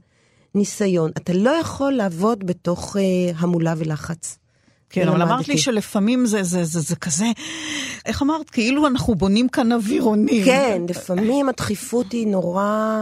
[0.55, 1.11] ניסיון.
[1.17, 2.99] אתה לא יכול לעבוד בתוך uh,
[3.35, 4.37] המולה ולחץ.
[4.89, 7.25] כן, אבל אמרת לי שלפעמים זה, זה, זה, זה כזה,
[8.05, 8.49] איך אמרת?
[8.49, 10.45] כאילו אנחנו בונים כאן אווירונים.
[10.45, 13.01] כן, לפעמים הדחיפות היא נורא...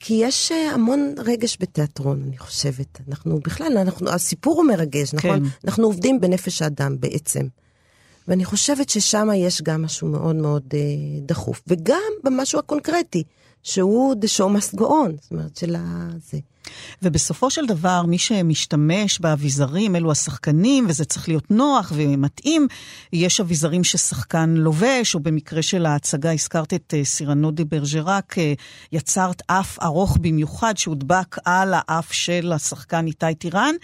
[0.00, 3.00] כי יש אה, המון רגש בתיאטרון, אני חושבת.
[3.08, 5.40] אנחנו בכלל, אנחנו, הסיפור הוא מרגש, נכון?
[5.40, 5.44] כן.
[5.64, 7.46] אנחנו עובדים בנפש האדם בעצם.
[8.28, 10.78] ואני חושבת ששם יש גם משהו מאוד מאוד אה,
[11.20, 11.62] דחוף.
[11.66, 13.22] וגם במשהו הקונקרטי,
[13.62, 16.38] שהוא the show must go on, זאת אומרת, של הזה.
[17.02, 22.66] ובסופו של דבר, מי שמשתמש באביזרים אלו השחקנים, וזה צריך להיות נוח ומתאים.
[23.12, 28.52] יש אביזרים ששחקן לובש, או במקרה של ההצגה, הזכרת את אה, סירנו דה ברג'רק, אה,
[28.92, 33.74] יצרת אף ארוך במיוחד שהודבק על האף של השחקן איתי טירן.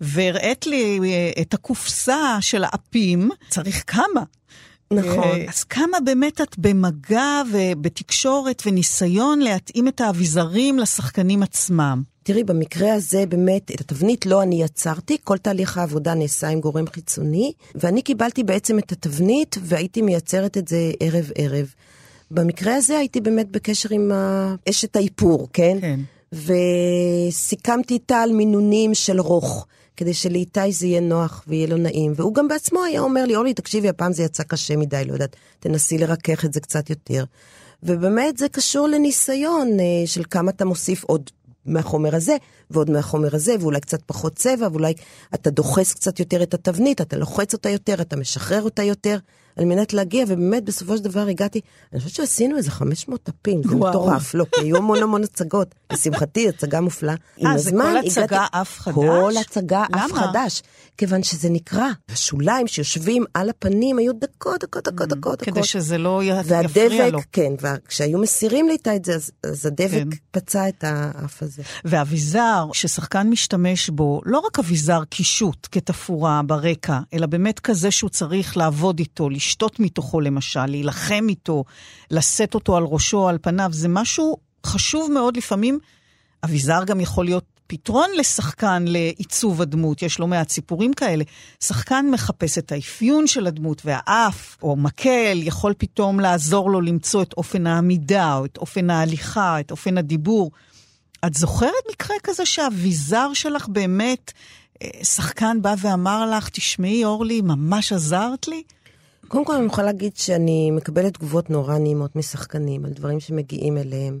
[0.00, 4.22] והראית לי אה, את הקופסה של האפים, צריך כמה.
[4.90, 5.38] נכון.
[5.48, 12.02] אז כמה באמת את במגע ובתקשורת וניסיון להתאים את האביזרים לשחקנים עצמם?
[12.22, 16.86] תראי, במקרה הזה באמת, את התבנית לא אני יצרתי, כל תהליך העבודה נעשה עם גורם
[16.86, 21.74] חיצוני, ואני קיבלתי בעצם את התבנית והייתי מייצרת את זה ערב-ערב.
[22.30, 24.12] במקרה הזה הייתי באמת בקשר עם
[24.68, 25.78] אשת האיפור, כן?
[25.80, 26.00] כן.
[26.32, 29.66] וסיכמתי איתה על מינונים של רוך.
[29.96, 32.12] כדי שלאיתי זה יהיה נוח ויהיה לו נעים.
[32.16, 35.36] והוא גם בעצמו היה אומר לי, אורלי, תקשיבי, הפעם זה יצא קשה מדי, לא יודעת,
[35.60, 37.24] תנסי לרכך את זה קצת יותר.
[37.82, 41.30] ובאמת זה קשור לניסיון אה, של כמה אתה מוסיף עוד
[41.66, 42.36] מהחומר הזה,
[42.70, 44.94] ועוד מהחומר הזה, ואולי קצת פחות צבע, ואולי
[45.34, 49.18] אתה דוחס קצת יותר את התבנית, אתה לוחץ אותה יותר, אתה משחרר אותה יותר.
[49.56, 51.60] על מנת להגיע, ובאמת בסופו של דבר הגעתי,
[51.92, 56.48] אני חושבת שעשינו איזה 500 דפים, זה מטורף, לא, כי היו המון המון הצגות, לשמחתי,
[56.48, 57.14] הצגה מופלאה.
[57.44, 58.94] אה, זה כל הצגה אף חדש?
[58.94, 60.62] כל הצגה אף חדש,
[60.98, 65.42] כיוון שזה נקרא, השוליים שיושבים על הפנים היו דקות, דקות, דקות, דקות.
[65.42, 67.18] כדי שזה לא יפריע לו.
[67.32, 70.08] כן, וכשהיו מסירים לי את זה, אז הדבק כן.
[70.30, 71.62] פצע את האף הזה.
[71.84, 78.56] ואביזר ששחקן משתמש בו, לא רק אביזר קישוט כתפאורה ברקע, אלא באמת כזה שהוא צריך
[78.56, 81.64] לעבוד איתו, לשתות מתוכו למשל, להילחם איתו,
[82.10, 84.36] לשאת אותו על ראשו או על פניו, זה משהו
[84.66, 85.78] חשוב מאוד לפעמים.
[86.44, 91.24] אביזר גם יכול להיות פתרון לשחקן לעיצוב הדמות, יש לא מעט סיפורים כאלה.
[91.60, 97.32] שחקן מחפש את האפיון של הדמות והאף, או מקל, יכול פתאום לעזור לו למצוא את
[97.32, 100.50] אופן העמידה, או את אופן ההליכה, את אופן הדיבור.
[101.26, 104.32] את זוכרת מקרה כזה שהאביזר שלך באמת,
[104.82, 108.62] אה, שחקן בא ואמר לך, תשמעי, אורלי, ממש עזרת לי?
[109.28, 114.20] קודם כל אני יכולה להגיד שאני מקבלת תגובות נורא נעימות משחקנים על דברים שמגיעים אליהם,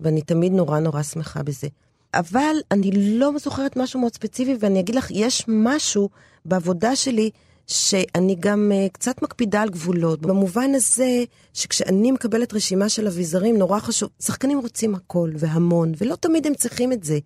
[0.00, 1.68] ואני תמיד נורא נורא שמחה בזה.
[2.14, 6.08] אבל אני לא זוכרת משהו מאוד ספציפי, ואני אגיד לך, יש משהו
[6.44, 7.30] בעבודה שלי
[7.66, 10.20] שאני גם uh, קצת מקפידה על גבולות.
[10.20, 11.24] במובן הזה,
[11.54, 16.92] שכשאני מקבלת רשימה של אביזרים, נורא חשוב, שחקנים רוצים הכל והמון, ולא תמיד הם צריכים
[16.92, 17.18] את זה.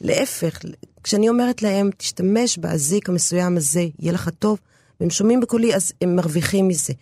[0.00, 0.60] להפך,
[1.02, 4.58] כשאני אומרת להם, תשתמש באזיק המסוים הזה, יהיה לך טוב,
[5.00, 6.92] והם שומעים בקולי, אז הם מרוויחים מזה.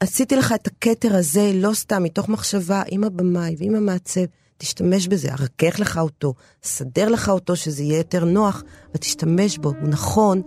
[0.00, 4.20] עשיתי לך את הכתר הזה לא סתם, מתוך מחשבה עם הבמאי ועם המעצב,
[4.58, 8.62] תשתמש בזה, ארכך לך אותו, סדר לך אותו שזה יהיה יותר נוח,
[8.94, 10.42] ותשתמש בו, הוא נכון.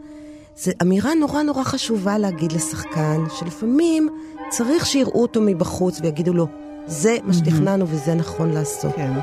[0.57, 4.09] זו אמירה נורא נורא חשובה להגיד לשחקן, שלפעמים
[4.49, 6.47] צריך שיראו אותו מבחוץ ויגידו לו,
[6.87, 8.95] זה מה שתכננו וזה נכון לעשות.
[8.95, 9.13] כן.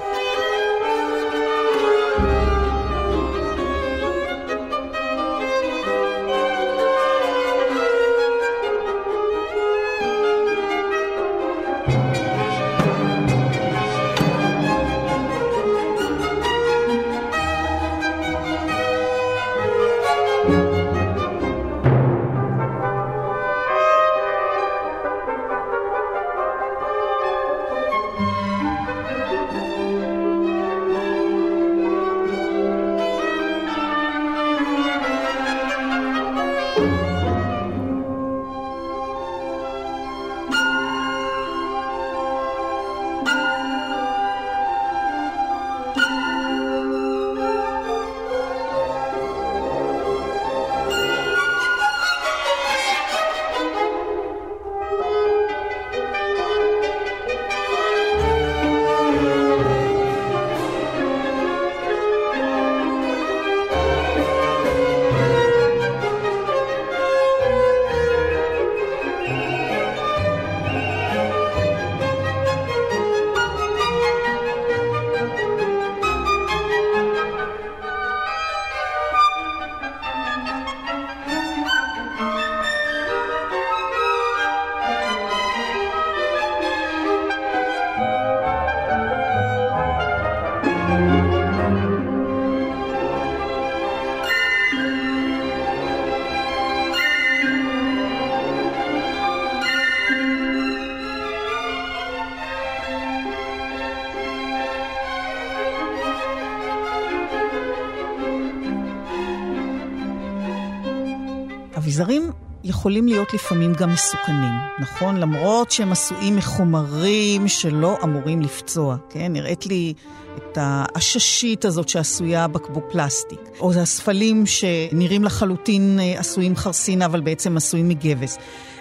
[112.81, 115.16] יכולים להיות לפעמים גם מסוכנים, נכון?
[115.16, 119.33] למרות שהם עשויים מחומרים שלא אמורים לפצוע, כן?
[119.33, 119.95] נראית לי
[120.37, 127.57] את העששית הזאת שעשויה בקבוק פלסטיק, או הספלים שנראים לחלוטין אה, עשויים חרסינה, אבל בעצם
[127.57, 128.39] עשויים מגבס.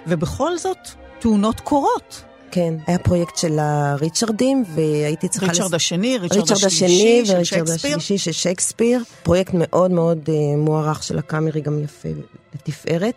[0.07, 0.77] ובכל זאת,
[1.19, 2.23] תאונות קורות.
[2.51, 5.45] כן, היה פרויקט של הריצ'רדים, והייתי צריכה...
[5.45, 5.73] ריצ'רד לס...
[5.73, 9.01] השני, ריצ'רד, ריצ'רד השני וריצ'רד השלישי של שייקספיר.
[9.23, 12.09] פרויקט מאוד מאוד אה, מוערך של הקאמרי, גם יפה
[12.55, 13.15] לתפארת.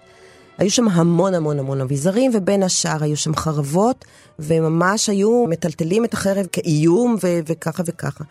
[0.59, 4.05] היו שם המון המון המון אביזרים, ובין השאר היו שם חרבות,
[4.39, 8.25] וממש היו מטלטלים את החרב כאיום ו- וככה וככה.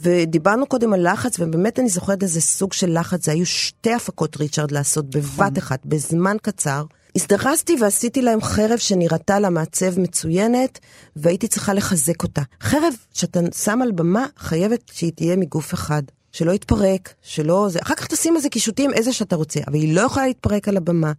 [0.00, 4.36] ודיברנו קודם על לחץ, ובאמת אני זוכרת איזה סוג של לחץ, זה היו שתי הפקות
[4.36, 5.56] ריצ'רד לעשות בבת נכון.
[5.56, 6.84] אחת, בזמן קצר.
[7.16, 10.78] הזדרזתי ועשיתי להם חרב שנראתה למעצב מצוינת,
[11.16, 12.42] והייתי צריכה לחזק אותה.
[12.62, 16.02] חרב שאתה שם על במה, חייבת שהיא תהיה מגוף אחד.
[16.32, 17.66] שלא יתפרק, שלא...
[17.70, 17.78] זה...
[17.82, 21.12] אחר כך תשים איזה קישוטים, איזה שאתה רוצה, אבל היא לא יכולה להתפרק על הבמה.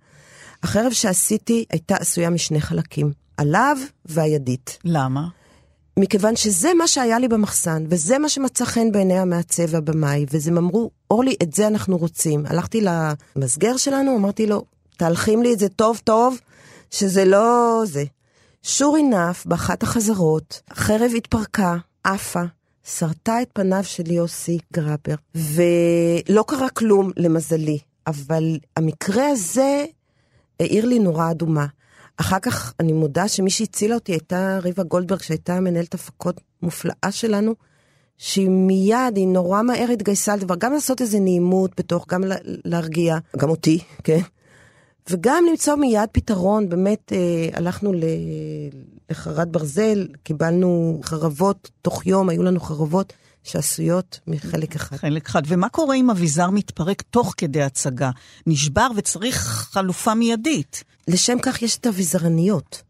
[0.64, 4.78] החרב שעשיתי הייתה עשויה משני חלקים, עליו והידית.
[4.86, 5.28] למה?
[6.00, 10.58] מכיוון שזה מה שהיה לי במחסן, וזה מה שמצא חן בעיני המעצב והבמאי, ואז הם
[10.58, 12.46] אמרו, אורלי, את זה אנחנו רוצים.
[12.46, 12.82] הלכתי
[13.36, 14.66] למסגר שלנו, אמרתי לו,
[14.98, 16.40] תהלכים לי את זה טוב טוב,
[16.92, 18.04] שזה לא זה.
[18.66, 22.44] sure enough, באחת החזרות, החרב התפרקה, עפה,
[22.84, 29.86] שרטה את פניו של יוסי גראבר, ולא קרה כלום למזלי, אבל המקרה הזה
[30.62, 31.66] העיר לי נורה אדומה.
[32.18, 37.56] אחר כך אני מודה שמי שהצילה אותי הייתה ריבה גולדברג, שהייתה מנהלת הפקות מופלאה שלנו,
[38.18, 43.50] שהיא מיד, היא נורא מהר התגייסה לדבר, גם לעשות איזה נעימות בתוך, גם להרגיע, גם
[43.50, 44.20] אותי, כן?
[45.10, 47.94] וגם למצוא מיד פתרון, באמת אה, הלכנו
[49.12, 54.96] לחרת ברזל, קיבלנו חרבות, תוך יום היו לנו חרבות שעשויות מחלק אחד.
[54.96, 55.42] חלק אחד.
[55.48, 58.12] ומה קורה אם אביזר מתפרק תוך כדי הצגה?
[58.48, 59.38] נשבר וצריך
[59.72, 60.84] חלופה מיידית.
[61.08, 62.82] לשם כך יש את אביזרניות.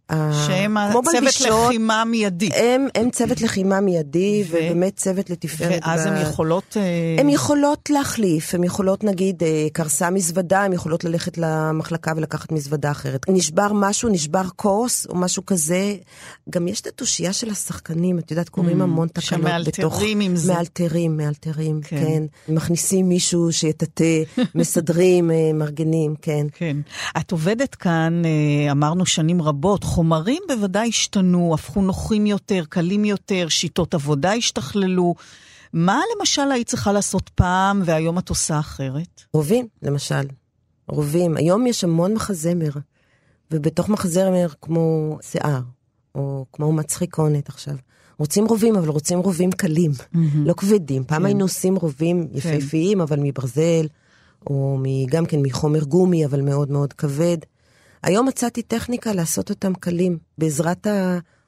[0.47, 2.49] שהם צוות לחימה מיידי.
[2.53, 4.55] הם, הם צוות לחימה מיידי, ו...
[4.55, 5.81] ובאמת צוות לתפארת.
[5.85, 6.09] ואז ב...
[6.09, 6.77] הן יכולות...
[7.19, 12.91] הן יכולות להחליף, הן יכולות, נגיד, אה, קרסה מזוודה, הן יכולות ללכת למחלקה ולקחת מזוודה
[12.91, 13.25] אחרת.
[13.29, 15.95] נשבר משהו, נשבר כוס או משהו כזה.
[16.49, 19.99] גם יש את התושייה של השחקנים, את יודעת, קוראים mm, המון תקנות בתוך...
[19.99, 20.53] שמאלתרים עם זה.
[20.53, 21.97] מאלתרים, מאלתרים, כן.
[21.97, 22.53] כן.
[22.53, 24.23] מכניסים מישהו שיטאטא,
[24.55, 26.47] מסדרים, אה, מארגנים, כן.
[26.53, 26.77] כן.
[27.17, 33.47] את עובדת כאן, אה, אמרנו שנים רבות, החומרים בוודאי השתנו, הפכו נוחים יותר, קלים יותר,
[33.49, 35.15] שיטות עבודה השתכללו.
[35.73, 39.21] מה למשל היית צריכה לעשות פעם והיום את עושה אחרת?
[39.33, 40.27] רובים, למשל.
[40.87, 41.37] רובים.
[41.37, 42.69] היום יש המון מחזמר,
[43.51, 45.61] ובתוך מחזמר כמו שיער,
[46.15, 47.75] או כמו מצחיקונת עכשיו.
[48.19, 50.17] רוצים רובים, אבל רוצים רובים קלים, mm-hmm.
[50.45, 51.03] לא כבדים.
[51.03, 51.25] פעם כן.
[51.25, 52.37] היינו עושים רובים כן.
[52.37, 53.01] יפהפיים, כן.
[53.01, 53.87] אבל מברזל,
[54.47, 57.37] או גם כן מחומר גומי, אבל מאוד מאוד כבד.
[58.03, 60.87] היום מצאתי טכניקה לעשות אותם קלים, בעזרת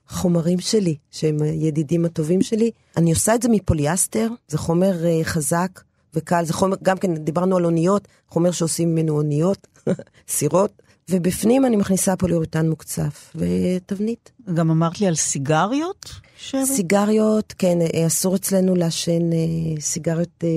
[0.09, 2.71] החומרים שלי, שהם הידידים הטובים שלי.
[2.97, 5.81] אני עושה את זה מפוליאסטר, זה חומר uh, חזק
[6.13, 9.67] וקל, זה חומר, גם כן דיברנו על אוניות, חומר שעושים ממנו אוניות,
[10.27, 10.83] סירות.
[11.09, 14.31] ובפנים אני מכניסה פוליאורטן מוקצף ותבנית.
[14.53, 16.09] גם אמרת לי על סיגריות?
[16.37, 16.65] שרי?
[16.65, 20.49] סיגריות, כן, אה, אסור אצלנו לעשן אה, סיגריות אה,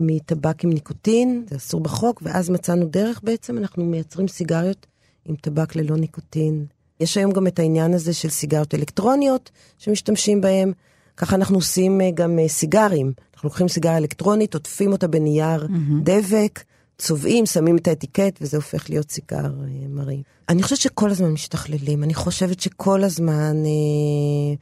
[0.00, 4.86] מטבק עם ניקוטין, זה אסור בחוק, ואז מצאנו דרך בעצם, אנחנו מייצרים סיגריות
[5.24, 6.66] עם טבק ללא ניקוטין.
[7.00, 10.72] יש היום גם את העניין הזה של סיגריות אלקטרוניות שמשתמשים בהם.
[11.16, 13.12] ככה אנחנו עושים אה, גם אה, סיגרים.
[13.34, 16.02] אנחנו לוקחים סיגריה אלקטרונית, עוטפים אותה בנייר mm-hmm.
[16.02, 16.62] דבק,
[16.98, 20.22] צובעים, שמים את האטיקט, וזה הופך להיות סיגר אה, מראים.
[20.48, 22.04] אני חושבת שכל הזמן משתכללים.
[22.04, 24.54] אני חושבת שכל הזמן אה,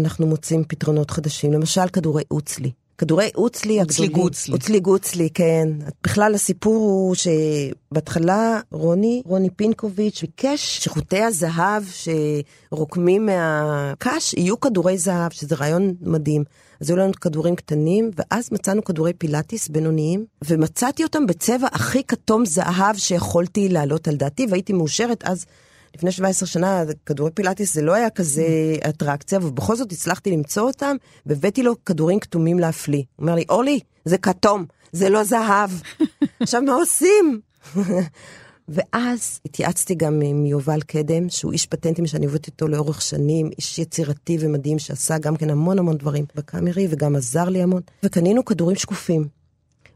[0.00, 1.52] אנחנו מוצאים פתרונות חדשים.
[1.52, 2.70] למשל, כדורי אוצלי.
[3.00, 3.80] כדורי אוצלי.
[3.80, 4.54] אוצלי גוצלי.
[4.54, 5.68] אוצלי גוצלי, כן.
[6.04, 11.82] בכלל הסיפור הוא שבהתחלה רוני, רוני פינקוביץ' ביקש שחוטי הזהב
[12.70, 16.44] שרוקמים מהקש יהיו כדורי זהב, שזה רעיון מדהים.
[16.80, 22.44] אז היו לנו כדורים קטנים, ואז מצאנו כדורי פילאטיס בינוניים, ומצאתי אותם בצבע הכי כתום
[22.44, 25.46] זהב שיכולתי להעלות על דעתי, והייתי מאושרת אז.
[25.94, 30.96] לפני 17 שנה, כדורי פילאטיס זה לא היה כזה אטרקציה, ובכל זאת הצלחתי למצוא אותם,
[31.26, 33.02] והבאתי לו כדורים כתומים להפליא.
[33.16, 35.70] הוא אומר לי, אורלי, זה כתום, זה לא זהב.
[36.40, 37.40] עכשיו, מה עושים?
[38.68, 43.78] ואז התייעצתי גם עם יובל קדם, שהוא איש פטנטים שאני עובדת איתו לאורך שנים, איש
[43.78, 47.82] יצירתי ומדהים שעשה גם כן המון המון דברים בקאמרי וגם עזר לי המון.
[48.04, 49.39] וקנינו כדורים שקופים.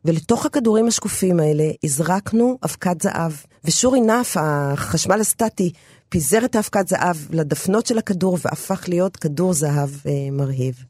[0.04, 3.32] ולתוך הכדורים השקופים האלה הזרקנו אבקת זהב.
[3.64, 5.72] ושורי נף, החשמל הסטטי,
[6.08, 10.84] פיזר את האבקת זהב לדפנות של הכדור והפך להיות כדור זהב אה, מרהיב.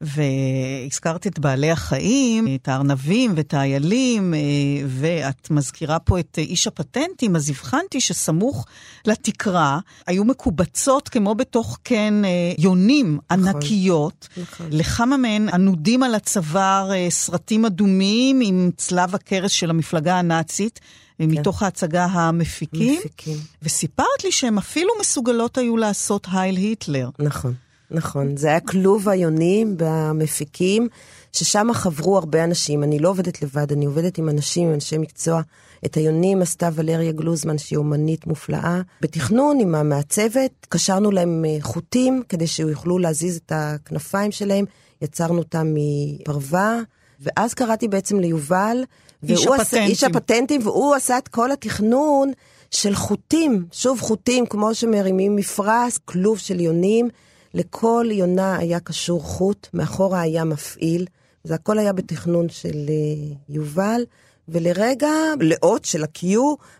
[0.00, 4.38] והזכרת את בעלי החיים, את הארנבים ואת האיילים, אה,
[4.86, 8.66] ואת מזכירה פה את איש הפטנטים, אז הבחנתי שסמוך
[9.04, 14.28] לתקרה היו מקובצות כמו בתוך קן אה, יונים נכון, ענקיות.
[14.36, 14.66] נכון.
[14.70, 20.80] לכמה מהן ענודים על הצוואר אה, סרטים אדומים עם צלב הקרס של המפלגה הנאצית.
[21.18, 21.24] כן.
[21.24, 22.98] מתוך ההצגה המפיקים.
[22.98, 23.38] מפיקים.
[23.62, 27.10] וסיפרת לי שהן אפילו מסוגלות היו לעשות הייל היטלר.
[27.18, 27.54] נכון.
[27.90, 30.88] נכון, זה היה כלוב היונים במפיקים,
[31.32, 32.82] ששם חברו הרבה אנשים.
[32.82, 35.40] אני לא עובדת לבד, אני עובדת עם אנשים, עם אנשי מקצוע.
[35.84, 38.80] את היונים עשתה ולריה גלוזמן, שהיא אומנית מופלאה.
[39.00, 44.64] בתכנון עם המעצבת, קשרנו להם אה, חוטים כדי שיוכלו להזיז את הכנפיים שלהם.
[45.02, 46.80] יצרנו אותם מפרווה,
[47.20, 48.84] ואז קראתי בעצם ליובל.
[49.28, 49.60] איש הפטנטים.
[49.60, 52.32] עשה, איש הפטנטים, והוא עשה את כל התכנון
[52.70, 53.66] של חוטים.
[53.72, 57.08] שוב, חוטים כמו שמרימים מפרש, כלוב של יונים.
[57.56, 61.06] לכל יונה היה קשור חוט, מאחורה היה מפעיל,
[61.44, 64.04] זה הכל היה בתכנון של uh, יובל,
[64.48, 65.08] ולרגע,
[65.40, 66.26] לאות של ה-Q,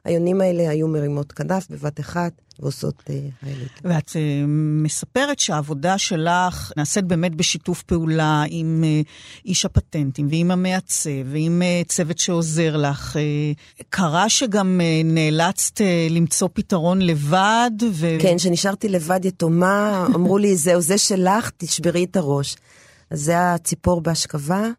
[0.04, 2.32] היונים האלה היו מרימות כנף בבת אחת.
[2.60, 3.12] ועושות uh,
[3.42, 3.80] היילית.
[3.84, 4.16] ואת uh,
[4.84, 9.08] מספרת שהעבודה שלך נעשית באמת בשיתוף פעולה עם uh,
[9.44, 13.16] איש הפטנטים ועם המעצב ועם uh, צוות שעוזר לך.
[13.16, 17.70] Uh, קרה שגם uh, נאלצת uh, למצוא פתרון לבד?
[17.92, 18.06] ו...
[18.20, 22.56] כן, שנשארתי לבד יתומה, אמרו לי, זהו, זה שלך, תשברי את הראש.
[23.10, 24.70] אז זה הציפור בהשכבה.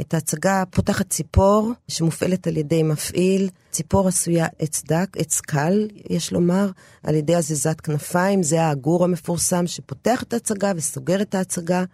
[0.00, 6.32] את ההצגה פותחת ציפור שמופעלת על ידי מפעיל, ציפור עשויה עץ דק, עץ קל, יש
[6.32, 6.70] לומר,
[7.02, 11.84] על ידי הזזת כנפיים, זה העגור המפורסם שפותח את ההצגה וסוגר את ההצגה.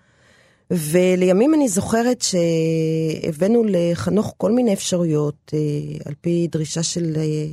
[0.71, 5.59] ולימים אני זוכרת שהבאנו לחנוך כל מיני אפשרויות, אה,
[6.05, 7.47] על פי דרישה של אה,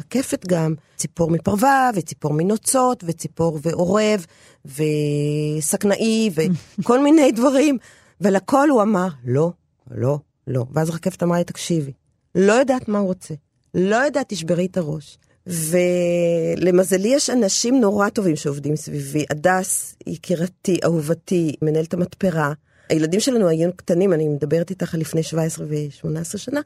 [0.00, 4.26] רקפת גם, ציפור מפרווה, וציפור מנוצות, וציפור ועורב,
[4.64, 6.30] וסכנאי,
[6.78, 7.78] וכל מיני דברים.
[8.20, 9.50] ולכל הוא אמר, לא,
[9.90, 10.64] לא, לא.
[10.72, 11.92] ואז רקפת אמרה לי, תקשיבי,
[12.34, 13.34] לא יודעת מה הוא רוצה.
[13.74, 15.18] לא יודעת, תשברי את הראש.
[15.46, 19.24] ולמזלי יש אנשים נורא טובים שעובדים סביבי.
[19.30, 22.52] הדס, יקירתי, אהובתי, מנהלת המתפרה.
[22.88, 26.60] הילדים שלנו היו קטנים, אני מדברת איתך לפני 17 ו-18 שנה,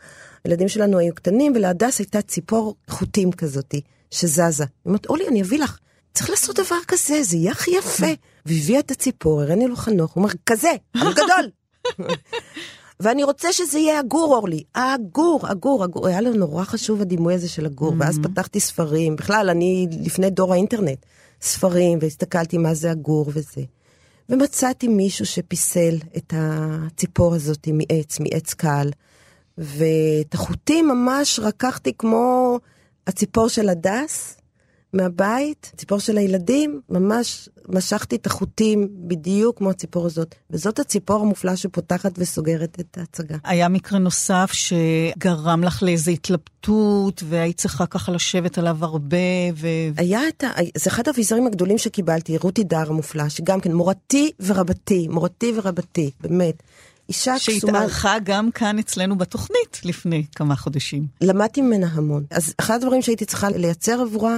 [0.44, 3.80] הילדים שלנו היו קטנים, ולהדס הייתה ציפור חוטים כזאתי,
[4.10, 4.64] שזזה.
[4.64, 5.78] היא אומרת, אורלי, אני אביא לך.
[6.14, 8.06] צריך לעשות דבר כזה, זה יהיה הכי יפה.
[8.46, 11.50] והביאה את הציפור, הראיני לו חנוך, הוא אומר, כזה, אני גדול.
[13.00, 14.62] ואני רוצה שזה יהיה הגור, אורלי.
[14.74, 16.06] הגור, הגור, הגור.
[16.06, 19.16] היה לנו נורא חשוב הדימוי הזה של הגור, ואז פתחתי ספרים.
[19.16, 20.98] בכלל, אני לפני דור האינטרנט.
[21.42, 23.62] ספרים, והסתכלתי מה זה הגור וזה.
[24.28, 28.90] ומצאתי מישהו שפיסל את הציפור הזאת מעץ, מעץ קל,
[29.58, 32.58] ואת החוטים ממש רקחתי כמו
[33.06, 34.36] הציפור של הדס,
[34.94, 40.34] מהבית, ציפור של הילדים, ממש משכתי את החוטים בדיוק כמו הציפור הזאת.
[40.50, 43.36] וזאת הציפור המופלאה שפותחת וסוגרת את ההצגה.
[43.44, 49.16] היה מקרה נוסף שגרם לך לאיזו התלבטות, והיית צריכה ככה לשבת עליו הרבה,
[49.56, 49.66] ו...
[49.96, 50.48] היה את ה...
[50.76, 56.62] זה אחד האביזרים הגדולים שקיבלתי, רותי דר המופלא, שגם כן מורתי ורבתי, מורתי ורבתי, באמת.
[57.08, 57.60] אישה קסומה...
[57.60, 61.06] שהתארחה גם כאן אצלנו בתוכנית לפני כמה חודשים.
[61.20, 62.24] למדתי ממנה המון.
[62.30, 64.36] אז אחד הדברים שהייתי צריכה לייצר עבורה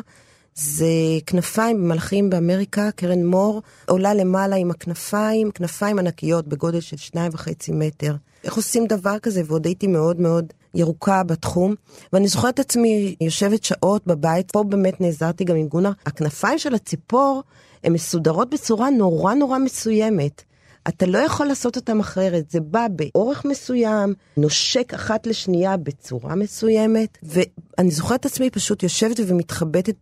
[0.56, 0.86] זה
[1.26, 7.72] כנפיים במלאכים באמריקה, קרן מור, עולה למעלה עם הכנפיים, כנפיים ענקיות בגודל של שניים וחצי
[7.72, 8.16] מטר.
[8.44, 9.42] איך עושים דבר כזה?
[9.46, 11.74] ועוד הייתי מאוד מאוד ירוקה בתחום.
[12.12, 15.90] ואני זוכרת את עצמי יושבת שעות בבית, פה באמת נעזרתי גם עם גונר.
[16.06, 17.42] הכנפיים של הציפור
[17.84, 20.42] הן מסודרות בצורה נורא נורא מסוימת.
[20.88, 27.18] אתה לא יכול לעשות אותם אחרת, זה בא באורך מסוים, נושק אחת לשנייה בצורה מסוימת,
[27.22, 29.96] ואני זוכרת את עצמי פשוט יושבת ומתחבטת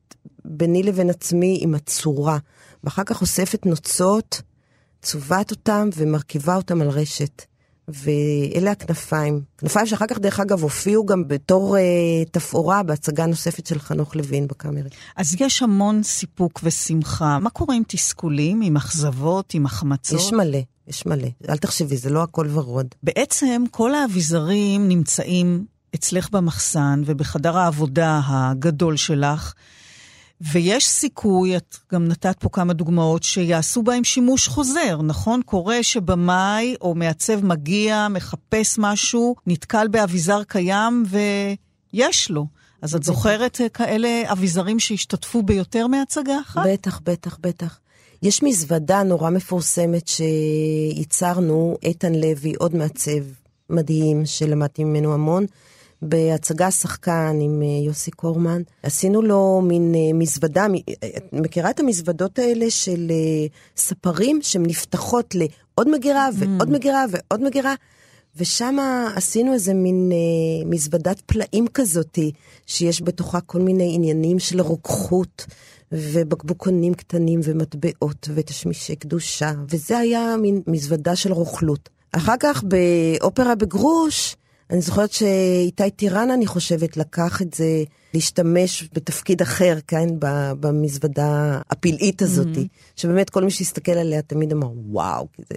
[0.45, 2.39] ביני לבין עצמי עם הצורה,
[2.85, 4.43] ואחר כך אוספת נוצות,
[5.03, 7.43] צובעת אותם ומרכיבה אותם על רשת.
[7.89, 9.41] ואלה הכנפיים.
[9.59, 11.83] כנפיים שאחר כך, דרך אגב, הופיעו גם בתור אה,
[12.31, 14.89] תפאורה בהצגה נוספת של חנוך לוין בקאמרי.
[15.17, 17.39] אז יש המון סיפוק ושמחה.
[17.39, 20.21] מה קורה עם תסכולים, עם אכזבות, עם החמצות?
[20.21, 20.59] יש מלא,
[20.89, 21.29] יש מלא.
[21.49, 22.87] אל תחשבי, זה לא הכל ורוד.
[23.03, 29.55] בעצם כל האביזרים נמצאים אצלך במחסן ובחדר העבודה הגדול שלך.
[30.41, 35.43] ויש סיכוי, את גם נתת פה כמה דוגמאות, שיעשו בהם שימוש חוזר, נכון?
[35.43, 41.05] קורה שבמאי או מעצב מגיע, מחפש משהו, נתקל באביזר קיים
[41.93, 42.47] ויש לו.
[42.83, 46.63] אז את זוכרת אה, כאלה אביזרים שהשתתפו ביותר מהצגה אחת?
[46.67, 47.79] בטח, בטח, בטח.
[48.25, 53.11] יש מזוודה נורא מפורסמת שייצרנו, איתן לוי, עוד מעצב
[53.71, 55.47] מדהים, שלמדתי ממנו המון.
[56.03, 58.63] בהצגה שחקן עם אה, יוסי קורמן.
[58.83, 60.67] עשינו לו מין אה, מזוודה,
[61.17, 63.47] את מכירה את המזוודות האלה של אה,
[63.77, 65.35] ספרים שהן נפתחות
[65.75, 67.75] עוד מגירה ועוד מגירה ועוד מגירה.
[68.37, 68.77] ושם
[69.17, 72.33] עשינו איזה מין אה, מזוודת פלאים כזאתי,
[72.67, 75.47] שיש בתוכה כל מיני עניינים של רוקחות,
[75.95, 81.89] ובקבוקונים קטנים ומטבעות ותשמישי קדושה, וזה היה מין מזוודה של רוכלות.
[82.13, 84.37] אחר כך באופרה בגרוש,
[84.71, 87.85] אני זוכרת שאיתי טירן, אני חושבת, לקח את זה
[88.15, 90.09] להשתמש בתפקיד אחר, כן,
[90.61, 92.97] במזוודה הפלאית הזאת, mm-hmm.
[92.97, 95.55] שבאמת כל מי שהסתכל עליה תמיד אמר, וואו, כזה.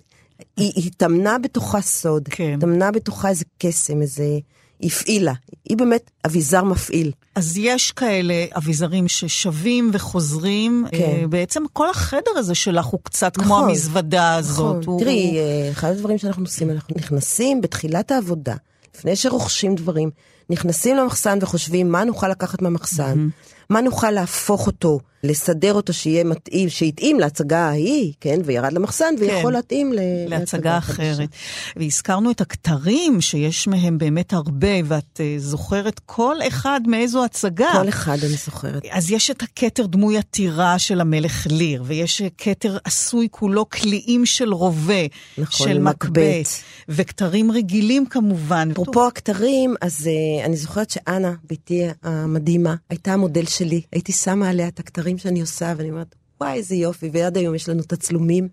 [0.58, 2.60] היא, היא טמנה בתוכה סוד, כן.
[2.60, 4.40] טמנה בתוכה איזה קסם, איזה...
[4.84, 5.34] הפעילה.
[5.70, 7.12] היא באמת אביזר מפעיל.
[7.36, 10.86] אז יש כאלה אביזרים ששבים וחוזרים.
[10.92, 10.98] כן.
[10.98, 14.76] אה, בעצם כל החדר הזה שלך הוא קצת נכון, כמו המזוודה הזאת.
[14.82, 14.94] נכון.
[14.94, 15.00] הוא...
[15.00, 15.72] תראי, הוא...
[15.72, 18.56] אחד הדברים שאנחנו עושים, אנחנו נכנסים בתחילת העבודה,
[18.96, 20.10] לפני שרוכשים דברים,
[20.50, 23.64] נכנסים למחסן וחושבים מה נוכל לקחת מהמחסן, mm-hmm.
[23.70, 29.24] מה נוכל להפוך אותו, לסדר אותו שיהיה מתאים, שיתאים להצגה ההיא, כן, וירד למחסן, כן.
[29.24, 30.00] ויכול להתאים ל...
[30.28, 31.30] להצגה אחרת.
[31.76, 37.70] והזכרנו את הכתרים, שיש מהם באמת הרבה, ואת uh, זוכרת כל אחד מאיזו הצגה.
[37.82, 38.86] כל אחד אני זוכרת.
[38.92, 44.54] אז יש את הכתר דמוי עתירה של המלך ליר, ויש כתר עשוי כולו קליעים של
[44.54, 44.94] רובה,
[45.38, 46.48] נכון, של מקבט,
[46.90, 48.70] וכתרים רגילים כמובן.
[48.72, 53.82] אפרופו הכתרים, אז uh, אני זוכרת שאנה, בתי המדהימה, הייתה המודל שלי.
[53.92, 57.70] הייתי שמה עליה את הכתרים שאני עושה, ואני אומרת, וואי, איזה יופי, ועד היום יש
[57.70, 58.50] לנו תצלומים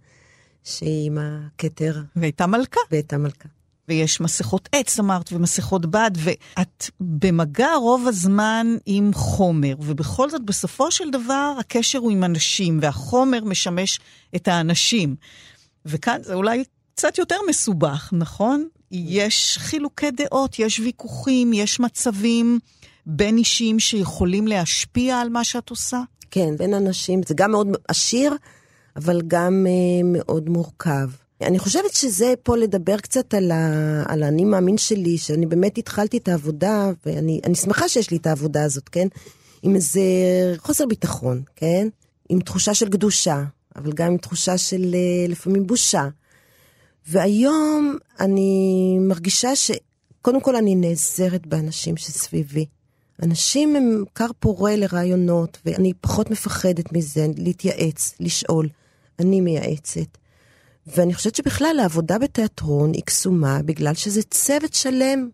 [0.65, 2.03] שהיא עם הכתר.
[2.17, 2.81] והייתה מלכה.
[2.91, 3.49] והייתה מלכה.
[3.89, 10.91] ויש מסכות עץ, אמרת, ומסכות בד, ואת במגע רוב הזמן עם חומר, ובכל זאת, בסופו
[10.91, 14.01] של דבר, הקשר הוא עם אנשים, והחומר משמש
[14.37, 15.17] את האנשים.
[15.87, 18.69] וכאן זה אולי קצת יותר מסובך, נכון?
[18.91, 22.59] יש חילוקי דעות, יש ויכוחים, יש מצבים
[23.07, 26.01] בין אישיים שיכולים להשפיע על מה שאת עושה?
[26.35, 28.33] כן, בין אנשים, זה גם מאוד עשיר,
[28.97, 31.09] אבל גם uh, מאוד מורכב.
[31.43, 33.53] אני חושבת שזה פה לדבר קצת על,
[34.07, 38.65] על האני מאמין שלי, שאני באמת התחלתי את העבודה, ואני שמחה שיש לי את העבודה
[38.65, 39.09] הזאת, כן?
[39.63, 40.01] עם איזה
[40.57, 41.89] חוסר ביטחון, כן?
[42.29, 43.45] עם תחושה של קדושה,
[43.77, 46.09] אבל גם עם תחושה של uh, לפעמים בושה.
[47.09, 52.67] והיום אני מרגישה שקודם כל אני נעזרת באנשים שסביבי.
[53.23, 58.69] אנשים הם כר פורה לרעיונות, ואני פחות מפחדת מזה, להתייעץ, לשאול.
[59.19, 60.19] אני מייעצת.
[60.87, 65.29] ואני חושבת שבכלל העבודה בתיאטרון היא קסומה, בגלל שזה צוות שלם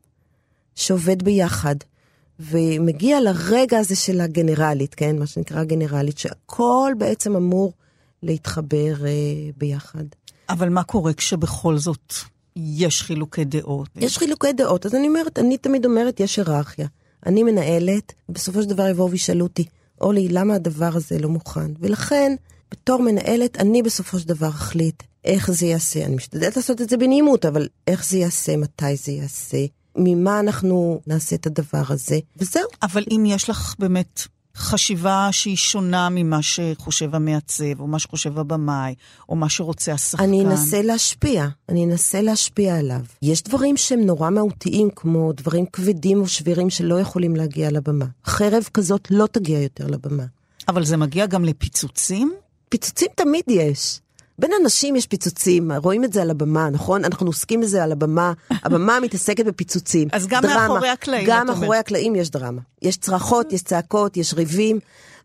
[0.74, 1.76] שעובד ביחד.
[2.40, 5.18] ומגיע לרגע הזה של הגנרלית, כן?
[5.18, 7.72] מה שנקרא גנרלית, שהכל בעצם אמור
[8.22, 9.10] להתחבר אה,
[9.56, 10.04] ביחד.
[10.48, 12.14] אבל מה קורה כשבכל זאת
[12.56, 13.88] יש חילוקי דעות?
[13.96, 16.86] יש חילוקי דעות, אז אני אומרת, אני תמיד אומרת, יש היררכיה.
[17.26, 19.64] אני מנהלת, ובסופו של דבר יבואו וישאלו אותי,
[20.00, 21.72] אורלי, למה הדבר הזה לא מוכן?
[21.80, 22.34] ולכן,
[22.70, 26.04] בתור מנהלת, אני בסופו של דבר אחליט איך זה ייעשה.
[26.04, 29.64] אני משתדלת לעשות את זה בנעימות, אבל איך זה ייעשה, מתי זה ייעשה,
[29.96, 32.68] ממה אנחנו נעשה את הדבר הזה, וזהו.
[32.82, 34.20] אבל אם יש לך באמת
[34.60, 38.94] חשיבה שהיא שונה ממה שחושב המעצב, או מה שחושב הבמאי,
[39.28, 40.24] או מה שרוצה השחקן.
[40.24, 43.00] אני אנסה להשפיע, אני אנסה להשפיע עליו.
[43.22, 48.06] יש דברים שהם נורא מהותיים, כמו דברים כבדים או שבירים שלא יכולים להגיע לבמה.
[48.26, 50.24] חרב כזאת לא תגיע יותר לבמה.
[50.68, 52.32] אבל זה מגיע גם לפיצוצים?
[52.68, 54.00] פיצוצים תמיד יש.
[54.40, 57.04] בין אנשים יש פיצוצים, רואים את זה על הבמה, נכון?
[57.04, 60.08] אנחנו עוסקים בזה על הבמה, הבמה מתעסקת בפיצוצים.
[60.12, 62.60] אז גם דרמה, מאחורי הקלעים, גם מאחורי הקלעים יש דרמה.
[62.82, 64.78] יש צרחות, יש צעקות, יש ריבים.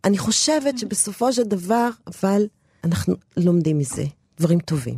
[0.03, 2.45] אני חושבת שבסופו של דבר, אבל
[2.83, 4.03] אנחנו לומדים מזה
[4.39, 4.97] דברים טובים.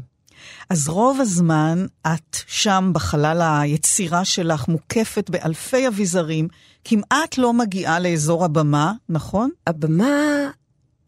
[0.69, 6.47] אז רוב הזמן את שם בחלל היצירה שלך מוקפת באלפי אביזרים,
[6.83, 9.49] כמעט לא מגיעה לאזור הבמה, נכון?
[9.67, 10.49] הבמה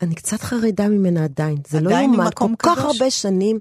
[0.01, 1.57] אני קצת חרדה ממנה עדיין.
[1.67, 2.77] זה לא יאומן, כל קדוש.
[2.77, 3.59] כך הרבה שנים,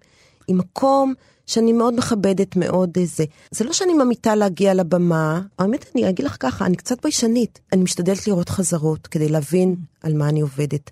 [0.49, 1.15] עם מקום
[1.47, 3.25] שאני מאוד מכבדת, מאוד זה.
[3.51, 7.61] זה לא שאני ממיתה להגיע לבמה, האמת, אני אגיד לך ככה, אני קצת ביישנית.
[7.73, 10.91] אני משתדלת לראות חזרות כדי להבין על מה אני עובדת.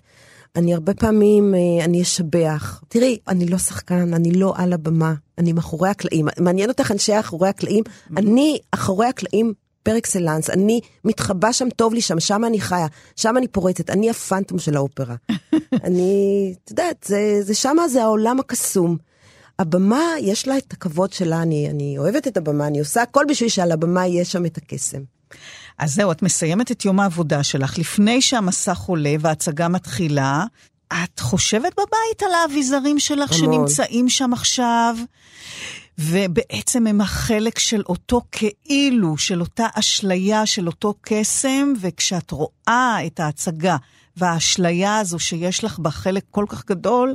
[0.56, 2.82] אני הרבה פעמים, אה, אני אשבח.
[2.88, 6.26] תראי, אני לא שחקן, אני לא על הבמה, אני מאחורי הקלעים.
[6.40, 7.84] מעניין אותך אנשי אחורי הקלעים?
[8.16, 9.52] אני אחורי הקלעים
[9.86, 14.10] פר אקסלנס, אני מתחבא שם, טוב לי שם, שם אני חיה, שם אני פורצת, אני
[14.10, 15.14] הפנטום של האופרה.
[15.86, 18.96] אני, את יודעת, זה, זה שמה זה העולם הקסום.
[19.58, 23.48] הבמה, יש לה את הכבוד שלה, אני, אני אוהבת את הבמה, אני עושה הכל בשביל
[23.48, 25.00] שעל הבמה יהיה שם את הקסם.
[25.78, 27.78] אז זהו, את מסיימת את יום העבודה שלך.
[27.78, 30.44] לפני שהמסך עולה וההצגה מתחילה,
[30.88, 33.68] את חושבת בבית על האביזרים שלך המון.
[33.68, 34.96] שנמצאים שם עכשיו?
[35.98, 43.20] ובעצם הם החלק של אותו כאילו, של אותה אשליה, של אותו קסם, וכשאת רואה את
[43.20, 43.76] ההצגה
[44.16, 47.14] והאשליה הזו שיש לך בה חלק כל כך גדול,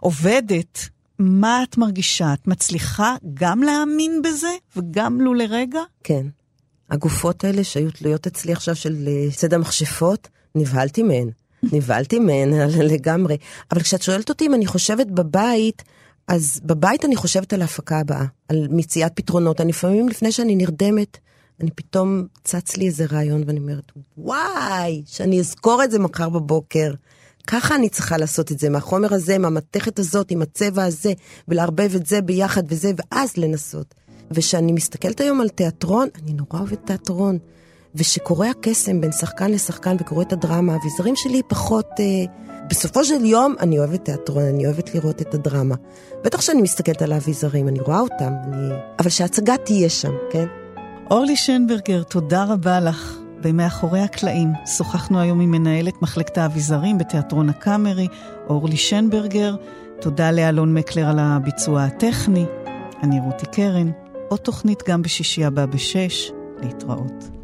[0.00, 0.88] עובדת,
[1.18, 2.32] מה את מרגישה?
[2.32, 5.80] את מצליחה גם להאמין בזה וגם לו לרגע?
[6.04, 6.26] כן.
[6.90, 11.30] הגופות האלה שהיו תלויות אצלי עכשיו של אה, ציד המכשפות, נבהלתי מהן.
[11.72, 12.52] נבהלתי מהן
[12.92, 13.36] לגמרי.
[13.72, 15.82] אבל כשאת שואלת אותי אם אני חושבת בבית,
[16.28, 19.60] אז בבית אני חושבת על ההפקה הבאה, על מציאת פתרונות.
[19.60, 21.18] אני לפעמים לפני שאני נרדמת,
[21.60, 26.92] אני פתאום צץ לי איזה רעיון ואני אומרת, וואי, שאני אזכור את זה מחר בבוקר.
[27.46, 31.12] ככה אני צריכה לעשות את זה, מהחומר הזה, מהמתכת הזאת, עם הצבע הזה,
[31.48, 33.94] ולערבב את זה ביחד וזה, ואז לנסות.
[34.30, 37.38] וכשאני מסתכלת היום על תיאטרון, אני נורא אוהבת תיאטרון.
[37.94, 41.86] ושקורה הקסם בין שחקן לשחקן וקורה את הדרמה, האביזרים שלי פחות...
[42.00, 45.74] אה, בסופו של יום אני אוהבת תיאטרון, אני אוהבת לראות את הדרמה.
[46.24, 48.74] בטח שאני מסתכלת על האביזרים, אני רואה אותם, אני...
[48.98, 50.46] אבל שההצגה תהיה שם, כן?
[51.10, 53.18] אורלי שנברגר, תודה רבה לך.
[53.40, 58.08] במאחורי הקלעים שוחחנו היום עם מנהלת מחלקת האביזרים בתיאטרון הקאמרי,
[58.48, 59.54] אורלי שנברגר.
[60.00, 62.46] תודה לאלון מקלר על הביצוע הטכני.
[63.02, 63.90] אני רותי קרן.
[64.28, 66.30] עוד תוכנית גם בשישי הבא בשש.
[66.62, 67.37] להתראות.